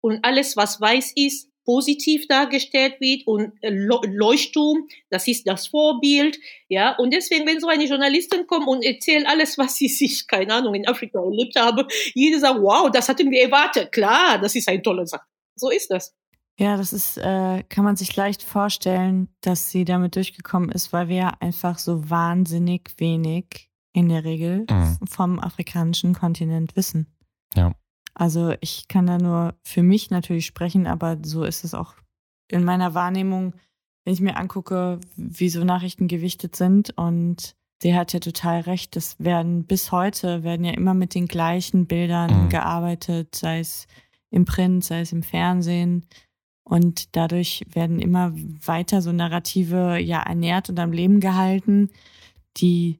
[0.00, 6.38] und alles, was weiß ist, positiv dargestellt wird und äh, Leuchtturm, das ist das Vorbild,
[6.68, 6.96] ja.
[6.96, 10.74] Und deswegen, wenn so eine Journalistin kommt und erzählt alles, was sie sich, keine Ahnung,
[10.74, 13.92] in Afrika erlebt habe, jeder sagt, wow, das hatten wir erwartet.
[13.92, 15.26] Klar, das ist eine tolle Sache.
[15.56, 16.14] So ist das.
[16.58, 21.08] Ja, das ist, äh, kann man sich leicht vorstellen, dass sie damit durchgekommen ist, weil
[21.08, 24.98] wir einfach so wahnsinnig wenig in der Regel mhm.
[25.06, 27.14] vom afrikanischen Kontinent wissen.
[27.54, 27.74] Ja.
[28.18, 31.94] Also ich kann da nur für mich natürlich sprechen, aber so ist es auch
[32.48, 33.54] in meiner Wahrnehmung,
[34.04, 36.90] wenn ich mir angucke, wie so Nachrichten gewichtet sind.
[36.98, 37.54] Und
[37.84, 38.96] der hat ja total recht.
[38.96, 42.48] Es werden bis heute werden ja immer mit den gleichen Bildern mhm.
[42.48, 43.86] gearbeitet, sei es
[44.30, 46.04] im Print, sei es im Fernsehen.
[46.64, 51.90] Und dadurch werden immer weiter so Narrative ja ernährt und am Leben gehalten,
[52.56, 52.98] die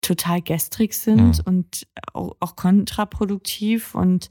[0.00, 1.44] total gestrig sind mhm.
[1.44, 4.28] und auch kontraproduktiv und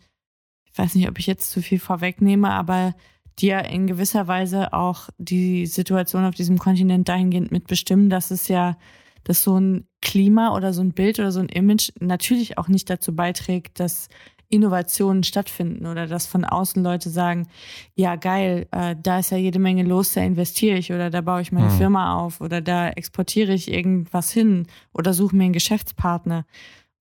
[0.75, 2.95] ich weiß nicht, ob ich jetzt zu viel vorwegnehme, aber
[3.39, 8.49] die ja in gewisser Weise auch die Situation auf diesem Kontinent dahingehend mitbestimmen, dass es
[8.49, 8.75] ja,
[9.23, 12.89] dass so ein Klima oder so ein Bild oder so ein Image natürlich auch nicht
[12.89, 14.09] dazu beiträgt, dass
[14.49, 17.47] Innovationen stattfinden oder dass von außen Leute sagen,
[17.95, 21.41] ja geil, äh, da ist ja jede Menge los, da investiere ich oder da baue
[21.41, 21.77] ich meine mhm.
[21.77, 26.45] Firma auf oder da exportiere ich irgendwas hin oder suche mir einen Geschäftspartner.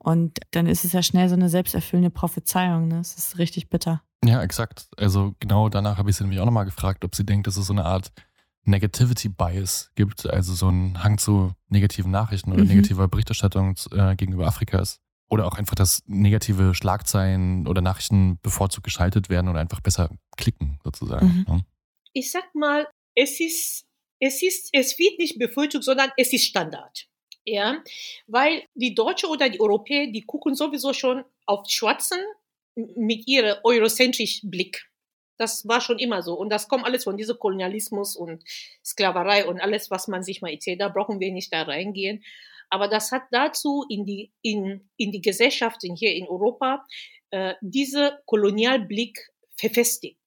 [0.04, 2.88] Und dann ist es ja schnell so eine selbsterfüllende Prophezeiung.
[2.88, 2.98] Ne?
[2.98, 4.02] Das ist richtig bitter.
[4.22, 4.86] Ja, exakt.
[4.98, 7.66] Also genau danach habe ich sie nämlich auch nochmal gefragt, ob sie denkt, dass es
[7.66, 8.12] so eine Art
[8.64, 12.68] Negativity Bias gibt, also so ein Hang zu negativen Nachrichten oder mhm.
[12.68, 15.00] negativer Berichterstattung äh, gegenüber Afrika ist.
[15.30, 20.78] Oder auch einfach, dass negative Schlagzeilen oder Nachrichten bevorzugt geschaltet werden oder einfach besser klicken,
[20.84, 21.26] sozusagen.
[21.26, 21.44] Mhm.
[21.48, 21.60] Ja.
[22.12, 23.86] Ich sag mal, es ist,
[24.20, 27.08] es ist, es wird nicht bevorzugt, sondern es ist Standard.
[27.46, 27.82] Ja,
[28.26, 32.18] weil die Deutsche oder die Europäer, die gucken sowieso schon auf Schwarzen
[32.74, 34.88] mit ihrem eurozentrischen Blick.
[35.36, 36.34] Das war schon immer so.
[36.34, 38.42] Und das kommt alles von diesem Kolonialismus und
[38.84, 40.80] Sklaverei und alles, was man sich mal erzählt.
[40.80, 42.24] Da brauchen wir nicht da reingehen.
[42.70, 46.86] Aber das hat dazu in die, in, in die Gesellschaft hier in Europa
[47.30, 50.18] äh, diese Kolonialblick verfestigt.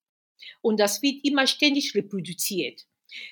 [0.61, 2.86] Und das wird immer ständig reproduziert.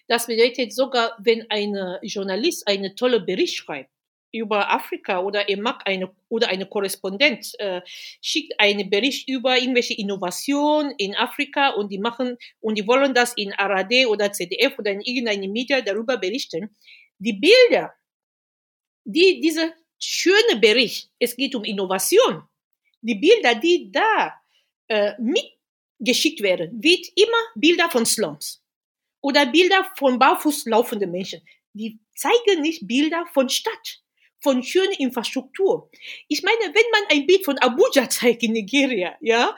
[0.07, 3.89] Das bedeutet sogar, wenn ein Journalist einen tollen Bericht schreibt
[4.35, 7.81] über Afrika oder er mag eine oder eine Korrespondent äh,
[8.21, 13.33] schickt einen Bericht über irgendwelche Innovationen in Afrika und die machen und die wollen das
[13.37, 16.75] in ARD oder ZDF oder in irgendeinem Media darüber berichten.
[17.17, 17.93] Die Bilder,
[19.05, 22.43] die diese schöne Bericht, es geht um Innovation,
[23.01, 24.33] die Bilder, die da
[24.89, 28.64] äh, mitgeschickt werden, wird immer Bilder von Slums
[29.25, 31.41] oder Bilder von barfuß laufenden Menschen.
[31.73, 34.03] Die zeigen nicht Bilder von Stadt,
[34.39, 35.89] von schöner Infrastruktur.
[36.27, 39.57] Ich meine, wenn man ein Bild von Abuja zeigt in Nigeria, ja,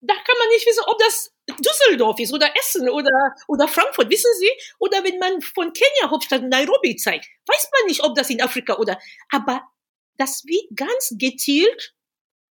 [0.00, 4.30] da kann man nicht wissen, ob das Düsseldorf ist oder Essen oder, oder Frankfurt, wissen
[4.38, 4.50] Sie?
[4.78, 8.78] Oder wenn man von Kenia Hauptstadt Nairobi zeigt, weiß man nicht, ob das in Afrika
[8.78, 8.98] oder,
[9.30, 9.68] aber
[10.16, 11.94] das wird ganz gezielt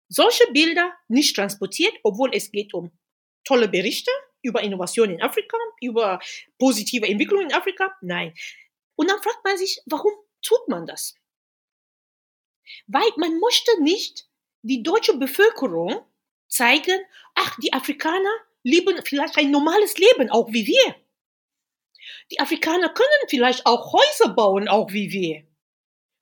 [0.08, 2.92] solche Bilder nicht transportiert, obwohl es geht um
[3.42, 4.12] tolle Berichte,
[4.46, 6.20] über Innovation in Afrika, über
[6.58, 7.94] positive Entwicklung in Afrika?
[8.00, 8.34] Nein.
[8.96, 11.14] Und dann fragt man sich, warum tut man das?
[12.86, 14.28] Weil man möchte nicht
[14.62, 16.04] die deutsche Bevölkerung
[16.48, 16.98] zeigen,
[17.34, 18.30] ach, die Afrikaner
[18.62, 20.96] leben vielleicht ein normales Leben, auch wie wir.
[22.30, 25.46] Die Afrikaner können vielleicht auch Häuser bauen, auch wie wir.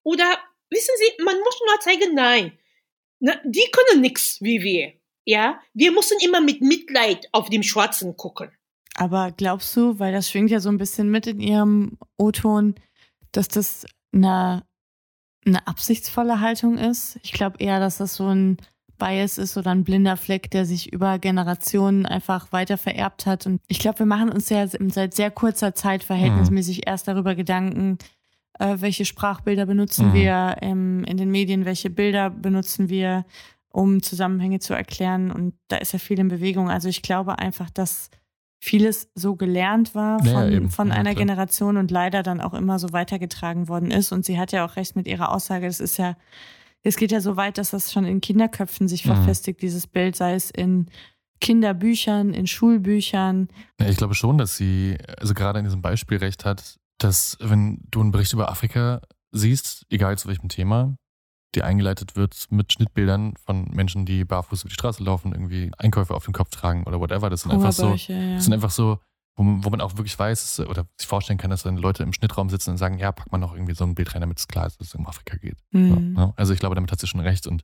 [0.02, 0.38] Oder
[0.70, 2.58] wissen Sie, man muss nur zeigen, nein,
[3.20, 4.92] die können nichts wie wir.
[5.24, 8.50] Ja, wir müssen immer mit Mitleid auf dem Schwarzen gucken.
[8.96, 12.74] Aber glaubst du, weil das schwingt ja so ein bisschen mit in ihrem O-Ton,
[13.32, 14.64] dass das eine,
[15.44, 17.18] eine absichtsvolle Haltung ist?
[17.22, 18.58] Ich glaube eher, dass das so ein
[18.98, 23.46] Bias ist oder ein blinder Fleck, der sich über Generationen einfach weiter vererbt hat.
[23.46, 26.82] Und ich glaube, wir machen uns ja seit sehr kurzer Zeit verhältnismäßig mhm.
[26.86, 27.98] erst darüber Gedanken,
[28.58, 30.14] äh, welche Sprachbilder benutzen mhm.
[30.14, 33.24] wir im, in den Medien, welche Bilder benutzen wir,
[33.74, 35.32] um Zusammenhänge zu erklären.
[35.32, 36.70] Und da ist ja viel in Bewegung.
[36.70, 38.08] Also ich glaube einfach, dass
[38.60, 41.26] vieles so gelernt war von, ja, von ja, einer klar.
[41.26, 44.12] Generation und leider dann auch immer so weitergetragen worden ist.
[44.12, 46.16] Und sie hat ja auch recht mit ihrer Aussage, das ist ja,
[46.84, 49.14] es geht ja so weit, dass das schon in Kinderköpfen sich mhm.
[49.14, 50.86] verfestigt, dieses Bild, sei es in
[51.40, 53.48] Kinderbüchern, in Schulbüchern.
[53.80, 57.80] Ja, ich glaube schon, dass sie, also gerade in diesem Beispiel recht hat, dass wenn
[57.90, 59.00] du einen Bericht über Afrika
[59.32, 60.96] siehst, egal zu welchem Thema,
[61.54, 66.14] die eingeleitet wird mit Schnittbildern von Menschen, die barfuß über die Straße laufen, irgendwie Einkäufe
[66.14, 67.30] auf dem Kopf tragen oder whatever.
[67.30, 68.98] Das sind einfach so, das sind einfach so,
[69.36, 72.12] wo man, wo man auch wirklich weiß oder sich vorstellen kann, dass dann Leute im
[72.12, 74.48] Schnittraum sitzen und sagen, ja, pack mal noch irgendwie so ein Bild rein, damit es
[74.48, 75.58] klar ist, dass es um Afrika geht.
[75.72, 75.88] Mhm.
[75.88, 76.32] So, ne?
[76.36, 77.46] Also ich glaube, damit hat sie schon recht.
[77.46, 77.62] Und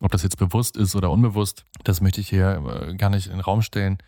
[0.00, 3.32] ob das jetzt bewusst ist oder unbewusst, das möchte ich hier äh, gar nicht in
[3.32, 3.98] den Raum stellen.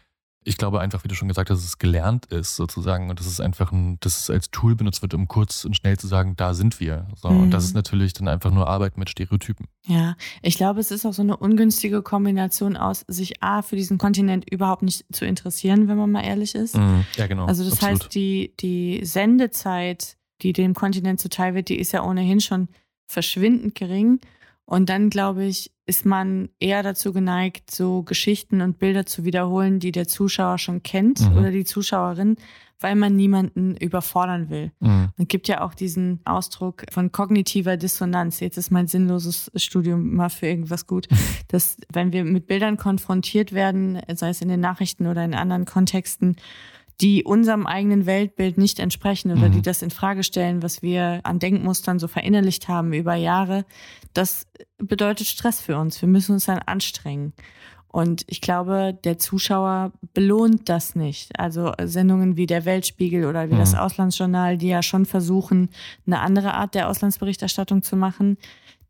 [0.47, 3.26] Ich glaube einfach, wie du schon gesagt hast, dass es gelernt ist sozusagen und dass
[3.26, 6.36] es einfach ein, dass es als Tool benutzt wird, um kurz und schnell zu sagen,
[6.36, 7.07] da sind wir.
[7.16, 7.45] So, Mhm.
[7.45, 9.66] Und das ist natürlich dann einfach nur Arbeit mit Stereotypen.
[9.86, 13.99] Ja, ich glaube, es ist auch so eine ungünstige Kombination aus, sich A, für diesen
[13.99, 16.76] Kontinent überhaupt nicht zu interessieren, wenn man mal ehrlich ist.
[16.76, 17.05] Mhm.
[17.16, 17.47] Ja, genau.
[17.47, 18.03] Also das Absolut.
[18.03, 22.68] heißt, die, die Sendezeit, die dem Kontinent zuteil wird, die ist ja ohnehin schon
[23.07, 24.20] verschwindend gering.
[24.67, 29.79] Und dann, glaube ich, ist man eher dazu geneigt, so Geschichten und Bilder zu wiederholen,
[29.79, 31.37] die der Zuschauer schon kennt Mhm.
[31.37, 32.37] oder die Zuschauerin,
[32.81, 34.73] weil man niemanden überfordern will.
[34.81, 35.11] Mhm.
[35.19, 38.41] Es gibt ja auch diesen Ausdruck von kognitiver Dissonanz.
[38.41, 41.09] Jetzt ist mein sinnloses Studium mal für irgendwas gut,
[41.49, 45.67] dass wenn wir mit Bildern konfrontiert werden, sei es in den Nachrichten oder in anderen
[45.67, 46.37] Kontexten,
[47.01, 49.53] die unserem eigenen Weltbild nicht entsprechen oder Mhm.
[49.53, 53.64] die das in Frage stellen, was wir an Denkmustern so verinnerlicht haben über Jahre,
[54.12, 54.47] das
[54.78, 56.01] bedeutet Stress für uns.
[56.01, 57.32] Wir müssen uns dann anstrengen.
[57.88, 61.38] Und ich glaube, der Zuschauer belohnt das nicht.
[61.38, 63.59] Also Sendungen wie der Weltspiegel oder wie Mhm.
[63.61, 65.68] das Auslandsjournal, die ja schon versuchen,
[66.07, 68.36] eine andere Art der Auslandsberichterstattung zu machen,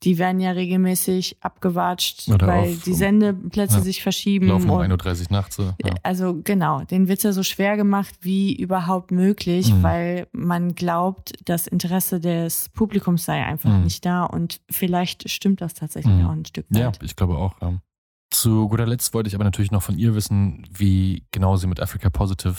[0.02, 4.48] die werden ja regelmäßig abgewatscht, Oder weil auf- die Sendeplätze ja, sich verschieben.
[4.48, 5.56] Laufen um und- 1.30 Uhr nachts.
[5.56, 5.72] Ja.
[6.02, 9.82] also genau, den wird's ja so schwer gemacht wie überhaupt möglich, Mhm.
[9.82, 13.84] weil man glaubt, das Interesse des Publikums sei einfach Mhm.
[13.84, 16.26] nicht da und vielleicht stimmt das tatsächlich Mhm.
[16.26, 16.98] auch ein Stück Ja, weit.
[17.02, 17.60] ich glaube auch.
[17.62, 17.80] Ja.
[18.30, 21.80] Zu guter Letzt wollte ich aber natürlich noch von ihr wissen, wie genau sie mit
[21.80, 22.56] Africa Positive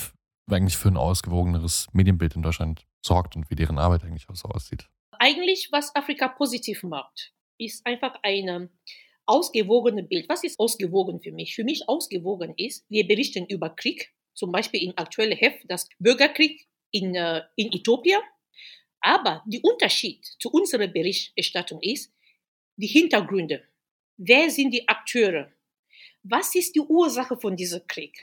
[0.49, 4.47] eigentlich für ein ausgewogeneres Medienbild in Deutschland sorgt und wie deren Arbeit eigentlich auch so
[4.47, 4.87] aussieht.
[5.25, 8.69] Eigentlich, was Afrika positiv macht, ist einfach eine
[9.25, 10.29] ausgewogene Bild.
[10.29, 11.55] Was ist ausgewogen für mich?
[11.55, 16.67] Für mich ausgewogen ist, wir berichten über Krieg, zum Beispiel im aktuellen Heft, das Bürgerkrieg
[16.91, 18.21] in, äh, in Äthiopien.
[19.01, 22.13] Aber der Unterschied zu unserer Berichterstattung ist
[22.75, 23.63] die Hintergründe.
[24.17, 25.51] Wer sind die Akteure?
[26.21, 28.15] Was ist die Ursache von diesem Krieg?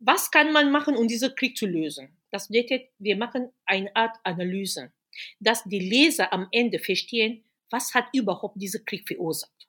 [0.00, 2.16] Was kann man machen, um diesen Krieg zu lösen?
[2.32, 4.92] Das bedeutet, wir machen eine Art Analyse,
[5.40, 9.68] dass die Leser am Ende verstehen, was hat überhaupt dieser Krieg verursacht.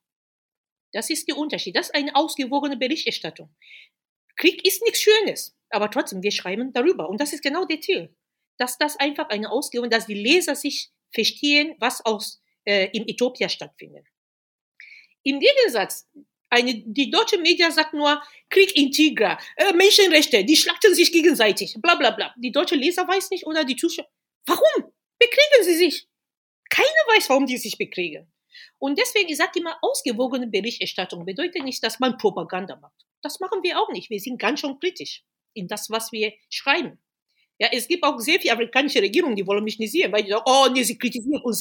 [0.94, 1.76] Das ist der Unterschied.
[1.76, 3.50] Das ist eine ausgewogene Berichterstattung.
[4.36, 7.10] Krieg ist nichts Schönes, aber trotzdem, wir schreiben darüber.
[7.10, 8.16] Und das ist genau der Ziel.
[8.58, 13.50] Dass das einfach eine ausgewogene, dass die Leser sich verstehen, was aus, äh, im Äthiopien
[13.50, 14.06] stattfindet.
[15.24, 16.08] Im Gegensatz,
[16.50, 21.76] eine, die deutsche Media sagt nur Krieg in Tigra, äh, Menschenrechte, die schlachten sich gegenseitig,
[21.82, 22.34] bla bla bla.
[22.38, 24.10] Die deutsche Leser weiß nicht oder die Zuschauer.
[24.46, 24.87] Warum?
[25.20, 26.08] Bekriegen sie sich.
[26.70, 28.32] Keiner weiß, warum die sich bekriegen.
[28.80, 33.06] Und deswegen, ich sage immer, ausgewogene Berichterstattung bedeutet nicht, dass man Propaganda macht.
[33.22, 34.10] Das machen wir auch nicht.
[34.10, 37.00] Wir sind ganz schon kritisch in das, was wir schreiben.
[37.60, 40.30] Ja, es gibt auch sehr viele afrikanische Regierungen, die wollen mich nicht sehen, weil die
[40.30, 41.60] sagen, oh nee, sie kritisieren uns.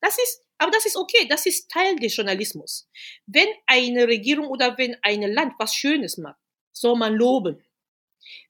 [0.00, 2.88] Das ist, aber das ist okay, das ist Teil des Journalismus.
[3.26, 6.38] Wenn eine Regierung oder wenn ein Land was Schönes macht,
[6.72, 7.62] soll man loben.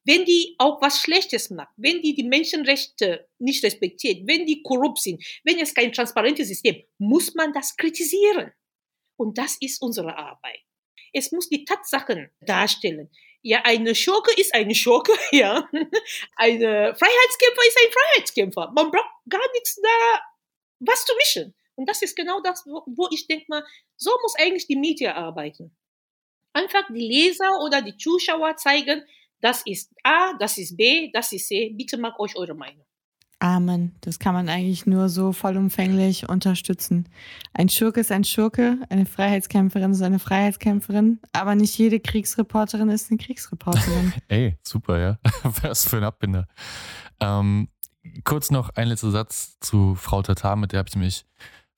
[0.04, 5.00] Wenn die auch was Schlechtes macht, wenn die die Menschenrechte nicht respektiert, wenn die korrupt
[5.00, 8.52] sind, wenn es kein transparentes System, muss man das kritisieren.
[9.16, 10.60] Und das ist unsere Arbeit.
[11.12, 13.10] Es muss die Tatsachen darstellen.
[13.42, 15.68] Ja, eine Schurke ist eine Schurke, ja.
[16.36, 18.72] Eine Freiheitskämpfer ist ein Freiheitskämpfer.
[18.74, 20.20] Man braucht gar nichts da,
[20.80, 21.54] was zu mischen.
[21.76, 23.64] Und das ist genau das, wo, wo ich denke mal,
[23.96, 25.76] so muss eigentlich die Media arbeiten.
[26.52, 29.04] Einfach die Leser oder die Zuschauer zeigen,
[29.44, 31.74] das ist A, das ist B, das ist C.
[31.76, 32.86] Bitte mag euch eure Meinung.
[33.40, 33.94] Amen.
[34.00, 37.10] Das kann man eigentlich nur so vollumfänglich unterstützen.
[37.52, 43.10] Ein Schurke ist ein Schurke, eine Freiheitskämpferin ist eine Freiheitskämpferin, aber nicht jede Kriegsreporterin ist
[43.10, 44.14] eine Kriegsreporterin.
[44.28, 45.18] Ey, super, ja.
[45.62, 46.48] Was für ein Abbinder.
[47.20, 47.68] Ähm,
[48.24, 51.26] kurz noch ein letzter Satz zu Frau Tatar, mit der habe ich nämlich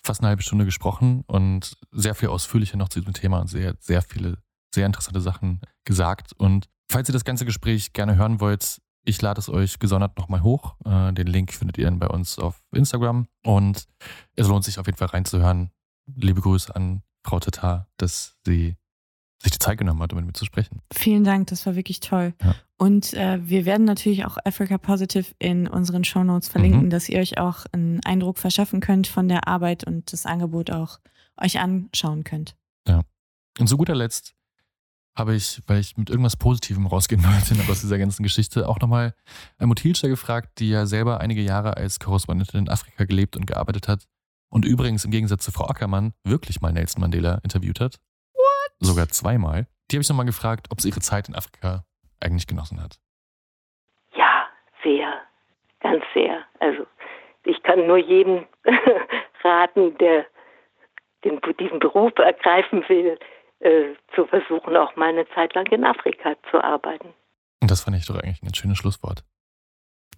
[0.04, 3.74] fast eine halbe Stunde gesprochen und sehr viel ausführlicher noch zu diesem Thema und sehr,
[3.80, 4.38] sehr viele
[4.72, 6.32] sehr interessante Sachen gesagt.
[6.36, 10.42] Und falls ihr das ganze Gespräch gerne hören wollt, ich lade es euch gesondert nochmal
[10.42, 10.74] hoch.
[10.84, 13.28] Äh, den Link findet ihr dann bei uns auf Instagram.
[13.44, 13.86] Und
[14.34, 15.70] es lohnt sich auf jeden Fall reinzuhören.
[16.14, 18.76] Liebe Grüße an Frau Tatar, dass sie
[19.42, 20.80] sich die Zeit genommen hat, um mit mir zu sprechen.
[20.92, 22.34] Vielen Dank, das war wirklich toll.
[22.42, 22.54] Ja.
[22.78, 26.90] Und äh, wir werden natürlich auch Africa Positive in unseren Shownotes verlinken, Mhm.
[26.90, 30.98] dass ihr euch auch einen Eindruck verschaffen könnt von der Arbeit und das Angebot auch
[31.36, 32.56] euch anschauen könnt.
[32.88, 33.02] Ja.
[33.58, 34.34] Und zu guter Letzt
[35.16, 39.14] habe ich, weil ich mit irgendwas Positivem rausgehen wollte aus dieser ganzen Geschichte, auch nochmal
[39.58, 43.88] Almut Hilscher gefragt, die ja selber einige Jahre als Korrespondentin in Afrika gelebt und gearbeitet
[43.88, 44.06] hat
[44.50, 47.96] und übrigens im Gegensatz zu Frau Ackermann wirklich mal Nelson Mandela interviewt hat.
[48.34, 48.72] What?
[48.80, 49.66] Sogar zweimal.
[49.90, 51.84] Die habe ich nochmal gefragt, ob sie ihre Zeit in Afrika
[52.20, 52.98] eigentlich genossen hat.
[54.14, 54.46] Ja,
[54.82, 55.22] sehr.
[55.80, 56.44] Ganz sehr.
[56.60, 56.86] Also
[57.44, 58.46] ich kann nur jedem
[59.44, 60.26] raten, der
[61.24, 63.18] den, diesen Beruf ergreifen will,
[63.60, 67.08] äh, zu versuchen, auch mal eine Zeit lang in Afrika zu arbeiten.
[67.60, 69.24] Und das fand ich doch eigentlich ein ganz schönes Schlusswort.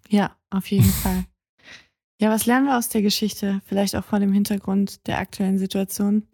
[0.09, 1.25] Ja, auf jeden Fall.
[2.21, 3.61] Ja, was lernen wir aus der Geschichte?
[3.65, 6.27] Vielleicht auch vor dem Hintergrund der aktuellen Situation.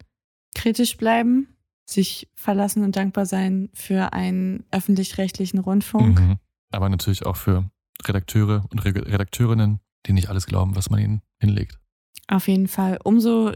[0.55, 6.19] Kritisch bleiben, sich verlassen und dankbar sein für einen öffentlich-rechtlichen Rundfunk.
[6.19, 6.37] Mhm.
[6.71, 7.69] Aber natürlich auch für
[8.03, 11.79] Redakteure und Redakteurinnen, die nicht alles glauben, was man ihnen hinlegt.
[12.27, 12.97] Auf jeden Fall.
[13.03, 13.51] Umso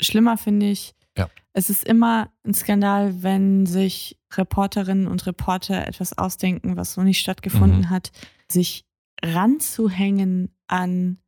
[0.00, 1.30] schlimmer finde ich, ja.
[1.52, 7.20] es ist immer ein Skandal, wenn sich Reporterinnen und Reporter etwas ausdenken, was so nicht
[7.20, 7.90] stattgefunden mhm.
[7.90, 8.12] hat,
[8.50, 8.84] sich
[9.22, 11.18] ranzuhängen an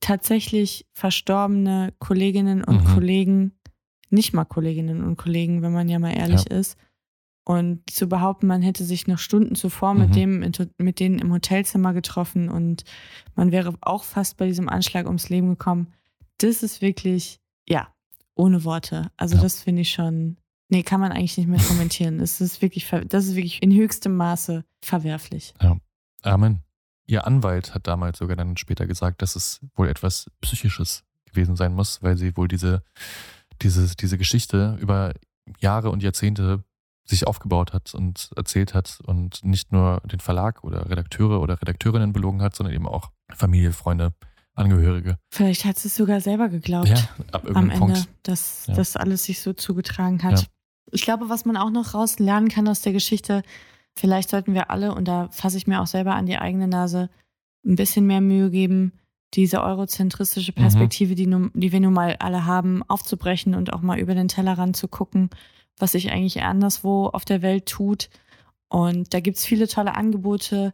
[0.00, 2.94] tatsächlich verstorbene Kolleginnen und mhm.
[2.94, 3.52] Kollegen,
[4.10, 6.56] nicht mal Kolleginnen und Kollegen, wenn man ja mal ehrlich ja.
[6.56, 6.76] ist.
[7.44, 10.00] Und zu behaupten, man hätte sich noch Stunden zuvor mhm.
[10.00, 12.84] mit, dem, mit denen im Hotelzimmer getroffen und
[13.34, 15.92] man wäre auch fast bei diesem Anschlag ums Leben gekommen,
[16.38, 17.88] das ist wirklich, ja,
[18.38, 19.10] ohne Worte.
[19.16, 19.42] Also ja.
[19.42, 22.18] das finde ich schon, nee, kann man eigentlich nicht mehr kommentieren.
[22.18, 25.54] Das ist wirklich, das ist wirklich in höchstem Maße verwerflich.
[25.60, 25.76] Ja,
[26.22, 26.62] Amen.
[27.06, 31.74] Ihr Anwalt hat damals sogar dann später gesagt, dass es wohl etwas Psychisches gewesen sein
[31.74, 32.82] muss, weil sie wohl diese,
[33.62, 35.14] diese, diese Geschichte über
[35.58, 36.64] Jahre und Jahrzehnte
[37.04, 42.12] sich aufgebaut hat und erzählt hat und nicht nur den Verlag oder Redakteure oder Redakteurinnen
[42.12, 44.12] belogen hat, sondern eben auch Familie, Freunde,
[44.58, 45.16] Angehörige.
[45.30, 46.88] Vielleicht hat sie es sogar selber geglaubt.
[46.88, 48.08] Ja, ab am Ende, Punkt.
[48.22, 48.74] dass ja.
[48.74, 50.40] das alles sich so zugetragen hat.
[50.40, 50.46] Ja.
[50.90, 53.42] Ich glaube, was man auch noch raus lernen kann aus der Geschichte,
[53.96, 57.10] vielleicht sollten wir alle, und da fasse ich mir auch selber an die eigene Nase,
[57.64, 58.92] ein bisschen mehr Mühe geben,
[59.34, 60.62] diese eurozentristische mhm.
[60.62, 61.16] Perspektive, mhm.
[61.16, 64.76] die, nun, die wir nun mal alle haben, aufzubrechen und auch mal über den Tellerrand
[64.76, 65.30] zu gucken,
[65.78, 68.08] was sich eigentlich anderswo auf der Welt tut.
[68.68, 70.72] Und da gibt es viele tolle Angebote.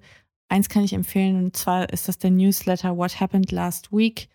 [0.55, 4.29] Eins kann ich empfehlen, und zwar ist das der Newsletter What Happened Last Week,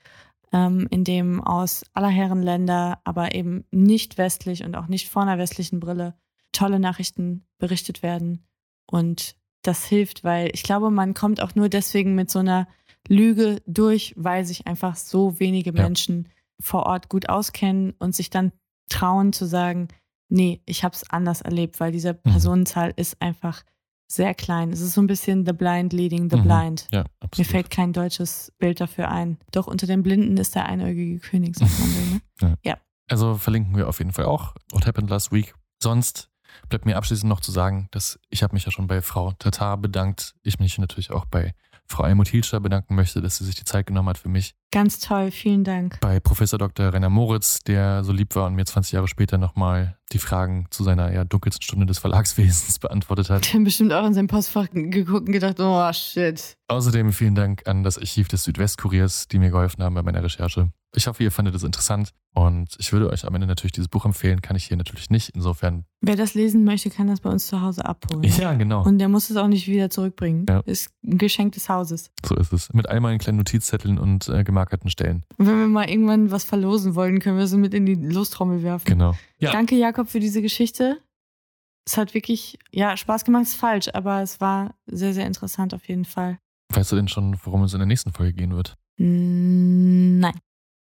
[0.52, 5.22] ähm, in dem aus aller Herren Länder, aber eben nicht westlich und auch nicht vor
[5.22, 6.16] einer westlichen Brille,
[6.52, 8.44] tolle Nachrichten berichtet werden.
[8.86, 12.68] Und das hilft, weil ich glaube, man kommt auch nur deswegen mit so einer
[13.08, 15.84] Lüge durch, weil sich einfach so wenige ja.
[15.84, 16.28] Menschen
[16.60, 18.52] vor Ort gut auskennen und sich dann
[18.90, 19.88] trauen zu sagen,
[20.28, 22.30] nee, ich habe es anders erlebt, weil diese mhm.
[22.30, 23.64] Personenzahl ist einfach
[24.12, 24.72] sehr klein.
[24.72, 26.44] Es ist so ein bisschen The Blind leading the mhm.
[26.44, 26.88] blind.
[26.92, 27.38] Ja, absolut.
[27.38, 29.38] Mir fällt kein deutsches Bild dafür ein.
[29.52, 32.22] Doch unter den Blinden ist der einäugige König, sagt man so, ne?
[32.42, 32.72] ja.
[32.72, 32.78] ja.
[33.08, 35.54] Also verlinken wir auf jeden Fall auch What Happened Last Week.
[35.82, 36.30] Sonst
[36.68, 39.78] bleibt mir abschließend noch zu sagen, dass ich habe mich ja schon bei Frau Tatar
[39.78, 40.36] bedankt.
[40.44, 41.54] Ich mich natürlich auch bei
[41.86, 44.56] Frau Almut Hilscher bedanken möchte, dass sie sich die Zeit genommen hat für mich.
[44.72, 46.00] Ganz toll, vielen Dank.
[46.00, 46.94] Bei Professor Dr.
[46.94, 50.84] Renner Moritz, der so lieb war und mir 20 Jahre später nochmal die Fragen zu
[50.84, 53.46] seiner ja, dunkelsten Stunde des Verlagswesens beantwortet hat.
[53.48, 56.56] Der hat bestimmt auch in sein Postfach geguckt und gedacht, oh shit.
[56.68, 60.72] Außerdem vielen Dank an das Archiv des Südwestkuriers, die mir geholfen haben bei meiner Recherche.
[60.96, 64.06] Ich hoffe, ihr fandet es interessant und ich würde euch am Ende natürlich dieses Buch
[64.06, 65.30] empfehlen, kann ich hier natürlich nicht.
[65.36, 65.86] Insofern.
[66.02, 68.24] Wer das lesen möchte, kann das bei uns zu Hause abholen.
[68.24, 68.84] Ja, genau.
[68.84, 70.46] Und der muss es auch nicht wieder zurückbringen.
[70.50, 70.62] Ja.
[70.62, 72.10] Ist ein Geschenk des Hauses.
[72.26, 72.74] So ist es.
[72.74, 75.24] Mit all meinen kleinen Notizzetteln und äh, gemarkerten Stellen.
[75.38, 78.62] Und wenn wir mal irgendwann was verlosen wollen, können wir so mit in die Lostrommel
[78.64, 78.86] werfen.
[78.86, 79.16] Genau.
[79.38, 79.52] Ja.
[79.52, 81.02] Danke, Jakob, für diese Geschichte.
[81.86, 85.88] Es hat wirklich, ja, Spaß gemacht, ist falsch, aber es war sehr, sehr interessant auf
[85.88, 86.38] jeden Fall.
[86.74, 88.76] Weißt du denn schon, worum es in der nächsten Folge gehen wird?
[88.98, 90.38] Nein.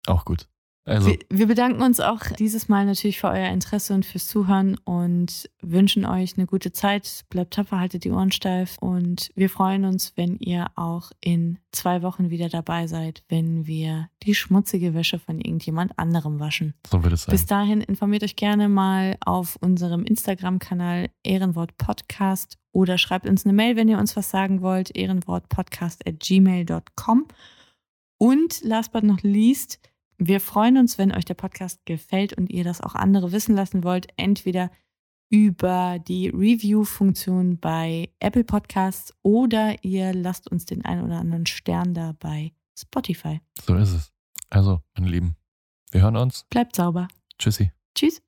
[0.06, 0.48] Auch gut.
[0.84, 1.10] Also.
[1.10, 5.48] Wir, wir, bedanken uns auch dieses Mal natürlich für euer Interesse und fürs Zuhören und
[5.60, 7.24] wünschen euch eine gute Zeit.
[7.30, 12.02] Bleibt tapfer, haltet die Ohren steif und wir freuen uns, wenn ihr auch in zwei
[12.02, 16.74] Wochen wieder dabei seid, wenn wir die schmutzige Wäsche von irgendjemand anderem waschen.
[16.90, 17.32] So wird es sein.
[17.32, 23.52] Bis dahin informiert euch gerne mal auf unserem Instagram-Kanal Ehrenwort Podcast oder schreibt uns eine
[23.52, 27.28] Mail, wenn ihr uns was sagen wollt, ehrenwortpodcast at gmail.com.
[28.18, 29.78] Und last but not least,
[30.18, 33.84] wir freuen uns, wenn euch der Podcast gefällt und ihr das auch andere wissen lassen
[33.84, 34.70] wollt, entweder
[35.30, 41.94] über die Review-Funktion bei Apple Podcasts oder ihr lasst uns den einen oder anderen Stern
[41.94, 43.40] da bei Spotify.
[43.62, 44.12] So ist es.
[44.50, 45.36] Also, meine Lieben,
[45.90, 46.44] wir hören uns.
[46.50, 47.08] Bleibt sauber.
[47.38, 47.72] Tschüssi.
[47.94, 48.20] Tschüss.